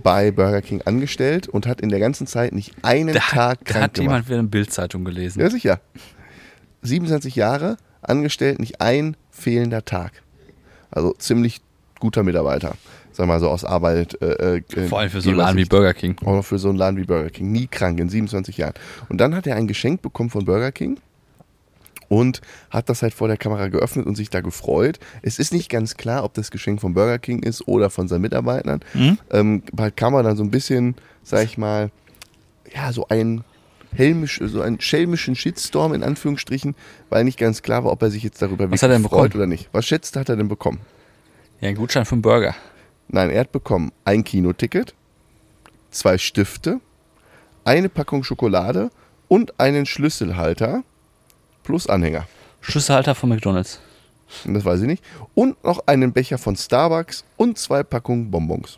bei 0.03 0.29
Burger 0.31 0.61
King 0.61 0.81
angestellt 0.83 1.47
und 1.47 1.65
hat 1.65 1.81
in 1.81 1.89
der 1.89 1.99
ganzen 1.99 2.27
Zeit 2.27 2.53
nicht 2.53 2.73
einen 2.83 3.13
Da 3.13 3.19
Tag 3.21 3.35
hat, 3.35 3.59
da 3.61 3.63
krank 3.63 3.83
hat 3.83 3.93
gemacht. 3.95 3.97
jemand 4.03 4.27
wieder 4.27 4.39
eine 4.39 4.47
Bildzeitung 4.47 5.03
gelesen. 5.05 5.39
Ja, 5.41 5.49
sicher. 5.49 5.79
27 6.81 7.35
Jahre 7.35 7.77
angestellt, 8.01 8.59
nicht 8.59 8.81
ein 8.81 9.17
fehlender 9.31 9.85
Tag. 9.85 10.23
Also 10.91 11.13
ziemlich 11.13 11.61
guter 11.99 12.23
Mitarbeiter. 12.23 12.75
Sag 13.11 13.27
mal 13.27 13.39
so 13.39 13.49
aus 13.49 13.65
Arbeit. 13.65 14.21
Äh, 14.21 14.57
äh, 14.57 14.87
Vor 14.87 14.99
allem 14.99 15.09
für 15.09 15.21
so 15.21 15.29
einen 15.29 15.39
Laden 15.39 15.57
wie 15.57 15.65
Burger 15.65 15.93
King. 15.93 16.15
Auch 16.23 16.43
für 16.43 16.59
so 16.59 16.69
einen 16.69 16.77
Laden 16.77 16.97
wie 16.97 17.03
Burger 17.03 17.31
King. 17.31 17.51
Nie 17.51 17.67
krank 17.67 17.99
in 17.99 18.09
27 18.09 18.57
Jahren. 18.57 18.75
Und 19.09 19.19
dann 19.19 19.35
hat 19.35 19.47
er 19.47 19.55
ein 19.55 19.67
Geschenk 19.67 20.01
bekommen 20.01 20.29
von 20.29 20.45
Burger 20.45 20.71
King 20.71 20.99
und 22.09 22.41
hat 22.69 22.89
das 22.89 23.01
halt 23.01 23.13
vor 23.13 23.27
der 23.27 23.37
Kamera 23.37 23.67
geöffnet 23.67 24.05
und 24.05 24.15
sich 24.15 24.29
da 24.29 24.41
gefreut. 24.41 24.99
Es 25.21 25.39
ist 25.39 25.51
nicht 25.51 25.69
ganz 25.69 25.97
klar, 25.97 26.23
ob 26.23 26.33
das 26.35 26.51
Geschenk 26.51 26.79
von 26.79 26.93
Burger 26.93 27.19
King 27.19 27.43
ist 27.43 27.67
oder 27.67 27.89
von 27.89 28.07
seinen 28.07 28.21
Mitarbeitern. 28.21 28.81
Mhm. 28.93 29.17
Ähm, 29.31 29.63
kam 29.95 30.13
er 30.13 30.23
dann 30.23 30.37
so 30.37 30.43
ein 30.43 30.51
bisschen, 30.51 30.95
sag 31.23 31.43
ich 31.43 31.57
mal, 31.57 31.89
ja, 32.73 32.91
so 32.93 33.07
ein 33.07 33.43
helmisch, 33.97 34.39
so 34.43 34.61
einen 34.61 34.79
schelmischen 34.79 35.35
Shitstorm 35.35 35.93
in 35.93 36.03
Anführungsstrichen, 36.03 36.75
weil 37.09 37.23
nicht 37.23 37.37
ganz 37.39 37.61
klar 37.61 37.83
war, 37.83 37.91
ob 37.91 38.01
er 38.01 38.11
sich 38.11 38.23
jetzt 38.23 38.41
darüber 38.41 38.69
Was 38.71 38.83
hat 38.83 38.89
er 38.91 38.95
denn 38.97 39.03
freut 39.03 39.29
bekommen? 39.31 39.41
oder 39.41 39.47
nicht. 39.47 39.69
Was 39.71 39.85
schätzt 39.85 40.15
hat 40.15 40.29
er 40.29 40.35
denn 40.35 40.47
bekommen? 40.47 40.79
Ja, 41.59 41.69
ein 41.69 41.75
Gutschein 41.75 42.05
für 42.05 42.13
einen 42.13 42.21
Burger. 42.21 42.55
Nein, 43.07 43.29
er 43.29 43.41
hat 43.41 43.51
bekommen 43.51 43.91
ein 44.05 44.23
Kinoticket, 44.23 44.93
zwei 45.91 46.17
Stifte, 46.17 46.79
eine 47.63 47.89
Packung 47.89 48.23
Schokolade 48.23 48.91
und 49.27 49.59
einen 49.59 49.85
Schlüsselhalter 49.85 50.83
plus 51.63 51.87
Anhänger. 51.87 52.27
Schlüsselhalter 52.61 53.15
von 53.15 53.29
McDonalds. 53.29 53.79
Das 54.45 54.65
weiß 54.65 54.81
ich 54.81 54.87
nicht. 54.87 55.03
Und 55.35 55.63
noch 55.63 55.87
einen 55.87 56.11
Becher 56.13 56.37
von 56.37 56.55
Starbucks 56.55 57.23
und 57.37 57.57
zwei 57.57 57.83
Packungen 57.83 58.29
Bonbons. 58.29 58.77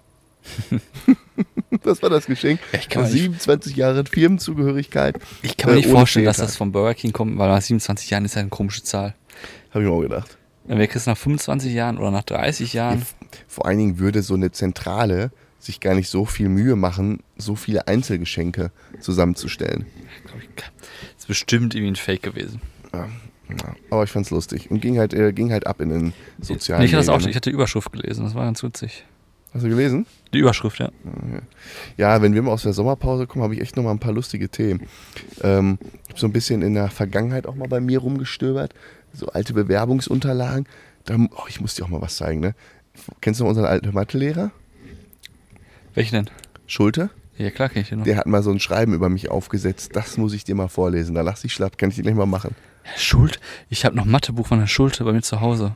das 1.84 2.02
war 2.02 2.10
das 2.10 2.26
Geschenk. 2.26 2.60
Ja, 2.74 2.80
ich 2.80 2.90
kann 2.90 3.04
mir 3.04 3.10
27 3.10 3.76
Jahre 3.76 4.04
Firmenzugehörigkeit. 4.06 5.18
Ich 5.42 5.58
kann 5.58 5.72
mir 5.72 5.76
Äh, 5.76 5.78
nicht 5.78 5.88
ohne 5.88 5.98
vorstellen, 5.98 6.26
dass 6.26 6.38
das 6.38 6.56
von 6.56 6.72
Burger 6.72 6.94
King 6.94 7.12
kommt, 7.14 7.38
weil 7.38 7.50
nach 7.50 7.62
27 7.62 8.10
Jahren 8.10 8.26
ist 8.26 8.36
ja 8.36 8.42
eine 8.42 8.50
komische 8.50 8.84
Zahl. 8.84 9.16
Habe 9.72 9.84
ich 9.84 9.90
mir 9.90 9.96
auch 9.96 10.02
gedacht. 10.02 10.38
Wenn 10.66 10.78
wir 10.78 10.88
kriegst 10.88 11.08
nach 11.08 11.18
25 11.18 11.74
Jahren 11.74 11.98
oder 11.98 12.12
nach 12.12 12.24
30 12.24 12.74
Jahren. 12.74 13.06
Vor 13.48 13.66
allen 13.66 13.78
Dingen 13.80 14.00
würde 14.00 14.22
so 14.22 14.36
eine 14.36 14.52
Zentrale 14.52 15.32
sich 15.60 15.80
gar 15.80 15.94
nicht 15.94 16.10
so 16.10 16.26
viel 16.26 16.48
Mühe 16.48 16.76
machen, 16.76 17.20
so 17.38 17.56
viele 17.56 17.88
Einzelgeschenke 17.88 18.72
zusammenzustellen. 19.00 19.86
ich, 20.40 20.64
ist 21.18 21.28
bestimmt 21.28 21.76
irgendwie 21.76 21.92
ein 21.92 21.96
Fake 21.96 22.22
gewesen. 22.24 22.62
Ja, 22.94 23.08
ja. 23.50 23.76
Aber 23.90 24.04
ich 24.04 24.10
fand's 24.10 24.30
lustig 24.30 24.72
und 24.72 24.80
ging 24.80 24.98
halt, 25.00 25.14
äh, 25.14 25.34
ging 25.34 25.52
halt 25.52 25.68
ab 25.68 25.82
in 25.82 25.90
den 25.90 26.14
sozialen 26.40 26.82
Nee, 26.82 26.86
ich 26.86 26.94
hatte 26.94 27.02
das 27.02 27.10
auch, 27.10 27.18
Medien, 27.18 27.32
ich 27.32 27.36
hatte 27.36 27.50
die 27.50 27.54
Überschrift 27.56 27.92
gelesen, 27.92 28.24
das 28.24 28.36
war 28.36 28.46
ganz 28.46 28.64
witzig. 28.64 29.04
Hast 29.54 29.66
du 29.66 29.70
gelesen? 29.70 30.06
Die 30.34 30.40
Überschrift, 30.40 30.80
ja. 30.80 30.92
Ja, 31.98 32.22
wenn 32.22 32.36
wir 32.36 32.42
mal 32.44 32.52
aus 32.52 32.64
der 32.64 32.74
Sommerpause 32.74 33.26
kommen, 33.26 33.44
habe 33.44 33.56
ich 33.56 33.62
echt 33.62 33.76
noch 33.76 33.84
mal 33.84 33.92
ein 33.92 34.00
paar 34.00 34.14
lustige 34.14 34.50
Themen. 34.50 34.88
Ähm, 35.42 35.80
ich 36.04 36.10
habe 36.10 36.20
so 36.20 36.28
ein 36.28 36.34
bisschen 36.34 36.62
in 36.62 36.76
der 36.76 36.90
Vergangenheit 36.90 37.48
auch 37.48 37.56
mal 37.56 37.68
bei 37.68 37.80
mir 37.80 38.00
rumgestöbert, 38.00 38.74
so 39.12 39.28
alte 39.28 39.54
Bewerbungsunterlagen. 39.54 40.68
Da, 41.06 41.16
oh, 41.16 41.46
ich 41.48 41.62
muss 41.62 41.74
dir 41.74 41.86
auch 41.86 41.90
mal 41.90 42.02
was 42.02 42.18
zeigen, 42.18 42.42
ne? 42.42 42.54
Kennst 43.22 43.40
du 43.40 43.44
noch 43.44 43.50
unseren 43.50 43.66
alten 43.66 43.92
Mathelehrer? 43.92 44.52
Welchen 45.96 46.16
denn? 46.16 46.30
Schulte? 46.68 47.10
Ja, 47.38 47.50
klar 47.50 47.70
kenn 47.70 47.82
ich 47.82 47.90
den 47.90 48.00
noch. 48.00 48.06
Der 48.06 48.18
hat 48.18 48.28
mal 48.28 48.44
so 48.44 48.52
ein 48.52 48.60
Schreiben 48.60 48.94
über 48.94 49.10
mich 49.10 49.32
aufgesetzt. 49.32 49.96
Das 49.96 50.18
muss 50.18 50.34
ich 50.34 50.44
dir 50.44 50.56
mal 50.56 50.68
vorlesen. 50.68 51.16
Da 51.16 51.22
lass 51.22 51.42
dich 51.42 51.54
schlapp. 51.54 51.78
Kann 51.78 51.90
ich 51.90 51.96
dir 51.96 52.04
gleich 52.04 52.16
mal 52.16 52.26
machen. 52.26 52.54
Herr 52.84 53.00
Schult, 53.00 53.40
ich 53.70 53.86
habe 53.86 53.96
noch 53.96 54.06
ein 54.06 54.12
Mathebuch 54.12 54.48
von 54.48 54.60
Herrn 54.60 54.68
Schulte 54.68 55.04
bei 55.06 55.14
mir 55.14 55.22
zu 55.22 55.40
Hause. 55.40 55.76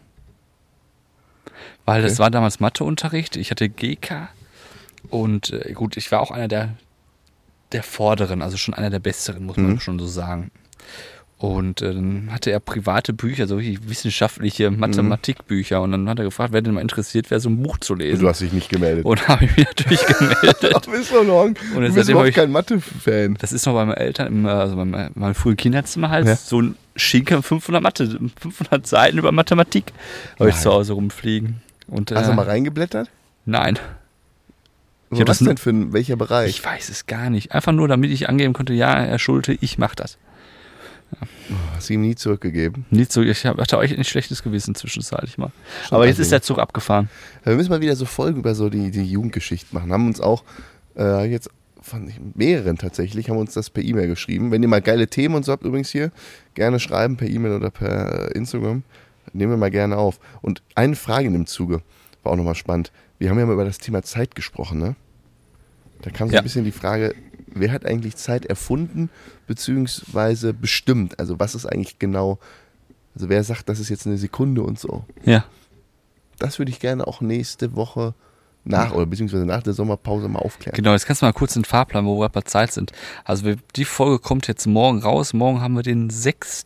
Weil 1.85 2.01
das 2.01 2.13
Okay. 2.13 2.19
war 2.23 2.31
damals 2.31 2.59
Matheunterricht, 2.59 3.35
ich 3.35 3.51
hatte 3.51 3.69
GK 3.69 4.29
und 5.09 5.51
äh, 5.51 5.73
gut, 5.73 5.97
ich 5.97 6.11
war 6.11 6.21
auch 6.21 6.31
einer 6.31 6.47
der, 6.47 6.69
der 7.71 7.83
Vorderen, 7.83 8.41
also 8.41 8.57
schon 8.57 8.73
einer 8.73 8.89
der 8.89 8.99
Besseren, 8.99 9.45
muss 9.45 9.57
man 9.57 9.71
Mhm. 9.73 9.79
schon 9.79 9.99
so 9.99 10.07
sagen. 10.07 10.51
Und 11.43 11.81
äh, 11.81 11.93
dann 11.93 12.29
hatte 12.31 12.51
er 12.51 12.61
private 12.61 13.11
Bücher, 13.11 13.47
so 13.47 13.59
wissenschaftliche 13.59 14.71
Mathematikbücher. 14.71 15.81
Und 15.81 15.91
dann 15.91 16.07
hat 16.07 16.17
er 16.17 16.23
gefragt, 16.23 16.53
wer 16.53 16.61
denn 16.61 16.73
mal 16.73 16.79
interessiert 16.79 17.29
wäre, 17.31 17.41
so 17.41 17.49
ein 17.49 17.61
Buch 17.61 17.79
zu 17.79 17.95
lesen. 17.95 18.21
Du 18.21 18.29
hast 18.29 18.39
dich 18.39 18.53
nicht 18.53 18.69
gemeldet. 18.69 19.03
Und 19.03 19.27
habe 19.27 19.43
ich 19.43 19.57
mich 19.57 19.65
natürlich 19.65 20.05
gemeldet. 20.05 20.71
Ach, 20.73 20.79
bist 20.89 21.11
du 21.11 21.21
noch? 21.23 21.43
Und 21.43 21.59
Du 21.75 21.93
bist 21.93 22.07
überhaupt 22.09 22.33
kein 22.33 22.49
Mathe-Fan. 22.49 23.35
Das 23.41 23.51
ist 23.51 23.65
noch 23.65 23.73
bei 23.73 23.83
meinen 23.83 23.97
Eltern, 23.97 24.27
im, 24.27 24.45
äh, 24.45 24.51
also 24.51 24.77
bei 24.77 24.85
meinem, 24.85 25.11
meinem 25.15 25.35
frühen 25.35 25.57
Kinderzimmer 25.57 26.09
halt, 26.11 26.27
Ja. 26.27 26.37
so 26.37 26.61
ein 26.61 26.75
Schinken 26.95 27.43
500 27.43 27.83
Mathe, 27.83 28.19
500 28.39 28.87
Seiten 28.87 29.17
über 29.17 29.33
Mathematik 29.33 29.91
habe 30.39 30.49
ich 30.49 30.55
zu 30.55 30.71
Hause 30.71 30.93
rumfliegen. 30.93 31.61
Und, 31.87 32.11
äh, 32.11 32.15
Hast 32.15 32.29
du 32.29 32.33
mal 32.35 32.45
reingeblättert? 32.45 33.09
Nein, 33.45 33.77
So, 35.11 35.19
hab 35.19 35.27
was 35.27 35.39
das 35.39 35.47
denn 35.49 35.57
für 35.57 35.71
ein, 35.71 35.91
welcher 35.91 36.15
Bereich? 36.15 36.51
ich 36.51 36.63
weiß 36.63 36.87
es 36.87 37.05
gar 37.05 37.29
nicht. 37.29 37.51
Einfach 37.51 37.73
nur, 37.73 37.89
damit 37.89 38.11
ich 38.11 38.29
angeben 38.29 38.53
konnte, 38.53 38.71
ja, 38.73 38.97
Herr 39.01 39.19
Schulte, 39.19 39.57
ich 39.59 39.77
mach 39.77 39.93
das. 39.93 40.17
Hast 41.75 41.89
du 41.89 41.93
ihm 41.93 42.01
nie 42.01 42.15
zurückgegeben. 42.15 42.85
Nicht 42.89 43.11
so, 43.11 43.21
ich 43.21 43.45
hatte 43.45 43.77
euch 43.77 43.97
ein 43.97 44.03
schlechtes 44.03 44.43
Gewissen 44.43 44.75
zwischenzeitlich 44.75 45.37
mal. 45.37 45.51
Aber 45.91 46.07
jetzt 46.07 46.19
ist 46.19 46.31
der 46.31 46.41
Zug 46.41 46.59
abgefahren. 46.59 47.09
Wir 47.43 47.55
müssen 47.55 47.69
mal 47.69 47.81
wieder 47.81 47.95
so 47.95 48.05
Folgen 48.05 48.39
über 48.39 48.55
so 48.55 48.69
die, 48.69 48.91
die 48.91 49.03
Jugendgeschichten 49.03 49.77
machen. 49.77 49.91
Haben 49.91 50.07
uns 50.07 50.19
auch 50.21 50.43
äh, 50.97 51.25
jetzt 51.29 51.49
von 51.81 52.09
mehreren 52.35 52.77
tatsächlich, 52.77 53.29
haben 53.29 53.37
uns 53.37 53.53
das 53.53 53.69
per 53.69 53.83
E-Mail 53.83 54.07
geschrieben. 54.07 54.51
Wenn 54.51 54.61
ihr 54.63 54.69
mal 54.69 54.81
geile 54.81 55.07
Themen 55.07 55.35
und 55.35 55.43
so 55.45 55.51
habt 55.51 55.63
übrigens 55.65 55.89
hier, 55.89 56.11
gerne 56.53 56.79
schreiben 56.79 57.17
per 57.17 57.27
E-Mail 57.27 57.53
oder 57.55 57.69
per 57.71 58.29
äh, 58.29 58.37
Instagram. 58.37 58.83
Nehmen 59.33 59.51
wir 59.53 59.57
mal 59.57 59.71
gerne 59.71 59.97
auf. 59.97 60.19
Und 60.41 60.61
eine 60.75 60.95
Frage 60.95 61.27
in 61.27 61.33
dem 61.33 61.45
Zuge 61.45 61.81
war 62.23 62.31
auch 62.31 62.37
nochmal 62.37 62.55
spannend. 62.55 62.91
Wir 63.19 63.29
haben 63.29 63.39
ja 63.39 63.45
mal 63.45 63.53
über 63.53 63.65
das 63.65 63.79
Thema 63.79 64.01
Zeit 64.03 64.35
gesprochen, 64.35 64.79
ne? 64.79 64.95
Da 66.01 66.09
kam 66.09 66.27
so 66.27 66.33
Ja. 66.35 66.41
ein 66.41 66.43
bisschen 66.43 66.65
die 66.65 66.71
Frage, 66.71 67.15
wer 67.55 67.71
hat 67.71 67.85
eigentlich 67.85 68.15
Zeit 68.15 68.45
erfunden 68.45 69.09
beziehungsweise 69.47 70.53
bestimmt? 70.53 71.19
Also 71.19 71.39
was 71.39 71.55
ist 71.55 71.65
eigentlich 71.65 71.99
genau, 71.99 72.39
also 73.15 73.29
wer 73.29 73.43
sagt, 73.43 73.69
das 73.69 73.79
ist 73.79 73.89
jetzt 73.89 74.07
eine 74.07 74.17
Sekunde 74.17 74.63
und 74.63 74.79
so? 74.79 75.05
Ja. 75.23 75.45
Das 76.39 76.59
würde 76.59 76.71
ich 76.71 76.79
gerne 76.79 77.07
auch 77.07 77.21
nächste 77.21 77.75
Woche 77.75 78.13
nach 78.65 78.93
oder 78.93 79.05
beziehungsweise 79.05 79.45
nach 79.45 79.61
der 79.61 79.73
Sommerpause 79.73 80.27
mal 80.29 80.39
aufklären. 80.39 80.75
Genau, 80.75 80.93
jetzt 80.93 81.05
kannst 81.05 81.21
du 81.21 81.25
mal 81.25 81.33
kurz 81.33 81.53
den 81.53 81.65
Fahrplan, 81.65 82.05
wo 82.05 82.19
wir 82.19 82.29
bei 82.29 82.41
Zeit 82.41 82.71
sind. 82.71 82.91
Also 83.25 83.45
wir, 83.45 83.57
die 83.75 83.85
Folge 83.85 84.19
kommt 84.19 84.47
jetzt 84.47 84.65
morgen 84.65 84.99
raus. 84.99 85.33
Morgen 85.33 85.61
haben 85.61 85.75
wir 85.75 85.83
den 85.83 86.09
6. 86.09 86.65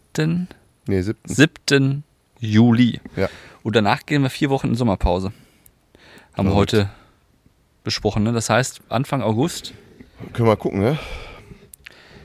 Nee, 0.88 1.02
siebten. 1.02 1.24
7. 1.26 2.04
Juli. 2.40 3.00
Ja. 3.16 3.30
Und 3.64 3.76
danach 3.76 4.06
gehen 4.06 4.22
wir 4.22 4.30
vier 4.30 4.50
Wochen 4.50 4.68
in 4.68 4.76
Sommerpause. 4.76 5.34
Haben 6.34 6.50
wir 6.50 6.56
heute 6.56 6.90
besprochen. 7.84 8.24
Ne? 8.24 8.32
Das 8.32 8.50
heißt, 8.50 8.82
Anfang 8.90 9.22
August. 9.22 9.74
Können 10.20 10.34
wir 10.38 10.46
mal 10.46 10.56
gucken, 10.58 10.80
ne? 10.80 10.98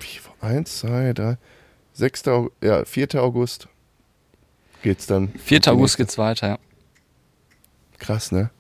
Wie, 0.01 0.47
Eins, 0.47 0.79
zwei, 0.81 1.13
drei, 1.13 1.37
6. 1.93 2.29
Au- 2.29 2.51
ja, 2.63 2.85
4. 2.85 3.15
August 3.17 3.69
geht's 4.83 5.07
dann. 5.07 5.29
4. 5.45 5.61
Die 5.61 5.69
August 5.69 5.97
geht's 5.97 6.19
weiter, 6.19 6.49
ja. 6.49 6.59
Krass, 7.99 8.33
ne? 8.33 8.51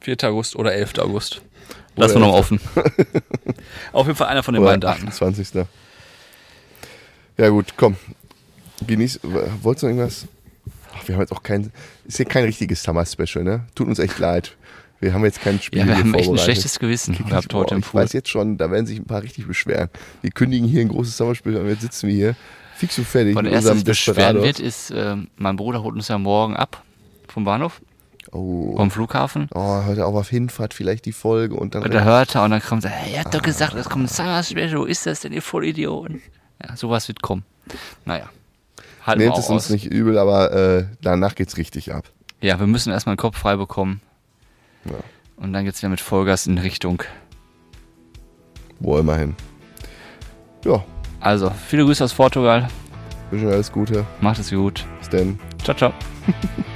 4. 0.00 0.16
August 0.24 0.56
oder 0.56 0.72
11. 0.74 0.98
August. 0.98 1.42
Lassen 1.94 2.14
wir 2.14 2.20
noch 2.20 2.34
11.. 2.36 2.38
offen. 2.40 2.60
Auf 3.92 4.06
jeden 4.06 4.16
Fall 4.16 4.28
einer 4.28 4.42
von 4.42 4.54
den 4.54 4.62
Oder 4.62 4.70
beiden 4.72 4.80
Daten. 4.80 5.08
28. 5.08 5.64
Ja 7.38 7.48
gut, 7.48 7.74
komm. 7.76 7.96
Genieß. 8.86 9.20
Wolltest 9.22 9.82
du 9.82 9.86
noch 9.86 9.90
irgendwas? 9.94 10.26
Ach, 10.94 11.06
wir 11.06 11.14
haben 11.14 11.22
jetzt 11.22 11.32
auch 11.32 11.42
kein. 11.42 11.72
Ist 12.04 12.16
hier 12.16 12.26
kein 12.26 12.44
richtiges 12.44 12.82
Summer-Special, 12.82 13.44
ne? 13.44 13.66
Tut 13.74 13.86
uns 13.86 13.98
echt 13.98 14.18
leid. 14.18 14.56
Wir 15.02 15.12
haben 15.12 15.24
jetzt 15.24 15.40
kein 15.40 15.60
Spiel 15.60 15.80
Ja, 15.80 15.86
wir 15.88 15.98
haben 15.98 16.14
echt 16.14 16.30
ein 16.30 16.38
schlechtes 16.38 16.78
Gewissen 16.78 17.16
gehabt 17.28 17.52
heute 17.52 17.74
im 17.74 17.80
ich 17.80 17.86
Pool. 17.86 18.02
weiß 18.02 18.12
jetzt 18.12 18.28
schon, 18.28 18.56
da 18.56 18.70
werden 18.70 18.86
sich 18.86 18.98
ein 19.00 19.04
paar 19.04 19.20
richtig 19.22 19.48
beschweren. 19.48 19.88
Wir 20.22 20.30
kündigen 20.30 20.68
hier 20.68 20.80
ein 20.80 20.88
großes 20.88 21.16
Sommerspiel 21.16 21.56
und 21.56 21.68
jetzt 21.68 21.80
sitzen 21.80 22.06
wir 22.08 22.14
hier 22.14 22.36
fix 22.76 22.96
und 22.98 23.06
fertig 23.08 23.34
Von 23.34 23.48
unserem 23.48 23.82
beschweren 23.82 24.42
wird, 24.42 24.60
ist, 24.60 24.92
ähm, 24.94 25.26
mein 25.36 25.56
Bruder 25.56 25.82
holt 25.82 25.96
uns 25.96 26.06
ja 26.06 26.18
morgen 26.18 26.54
ab 26.56 26.84
vom 27.26 27.44
Bahnhof, 27.44 27.80
Oh. 28.30 28.76
vom 28.76 28.90
Flughafen. 28.92 29.48
oh, 29.54 29.84
heute 29.86 30.06
auch 30.06 30.14
auf 30.14 30.28
Hinfahrt 30.28 30.72
vielleicht 30.72 31.04
die 31.04 31.12
Folge 31.12 31.56
und 31.56 31.74
dann. 31.74 31.82
Und 31.82 31.92
da 31.92 32.04
hört 32.04 32.36
er 32.36 32.44
und 32.44 32.52
dann 32.52 32.62
kommt 32.62 32.84
er, 32.84 32.90
hey, 32.90 33.14
ihr 33.14 33.18
habt 33.24 33.34
doch 33.34 33.42
gesagt, 33.42 33.74
es 33.74 33.88
kommt 33.88 34.04
ein 34.04 34.08
Summer 34.08 34.40
wo 34.78 34.84
ist 34.84 35.04
das 35.04 35.20
denn, 35.20 35.32
ihr 35.32 35.42
Vollidioten? 35.42 36.22
Ja, 36.64 36.76
sowas 36.76 37.08
wird 37.08 37.20
kommen. 37.22 37.44
Naja. 38.04 38.30
Halten 39.04 39.20
Nehmt 39.22 39.36
es 39.36 39.48
uns 39.50 39.64
aus. 39.64 39.70
nicht 39.70 39.86
übel, 39.86 40.16
aber 40.16 40.52
äh, 40.52 40.84
danach 41.02 41.34
geht's 41.34 41.56
richtig 41.56 41.92
ab. 41.92 42.04
Ja, 42.40 42.60
wir 42.60 42.68
müssen 42.68 42.92
erstmal 42.92 43.16
den 43.16 43.18
Kopf 43.20 43.36
frei 43.36 43.56
bekommen. 43.56 44.00
Ja. 44.84 44.94
Und 45.36 45.52
dann 45.52 45.64
geht's 45.64 45.80
wieder 45.82 45.90
mit 45.90 46.00
Vollgas 46.00 46.46
in 46.46 46.58
Richtung. 46.58 47.02
Wo 48.80 48.98
immerhin. 48.98 49.34
Ja, 50.64 50.84
Also, 51.20 51.50
viele 51.68 51.84
Grüße 51.84 52.04
aus 52.04 52.14
Portugal. 52.14 52.68
wünsche 53.30 53.46
euch 53.46 53.52
alles 53.54 53.72
Gute. 53.72 54.06
Macht 54.20 54.38
es 54.40 54.50
gut. 54.50 54.84
Bis 55.00 55.08
denn. 55.08 55.38
Ciao, 55.62 55.76
ciao. 55.76 55.92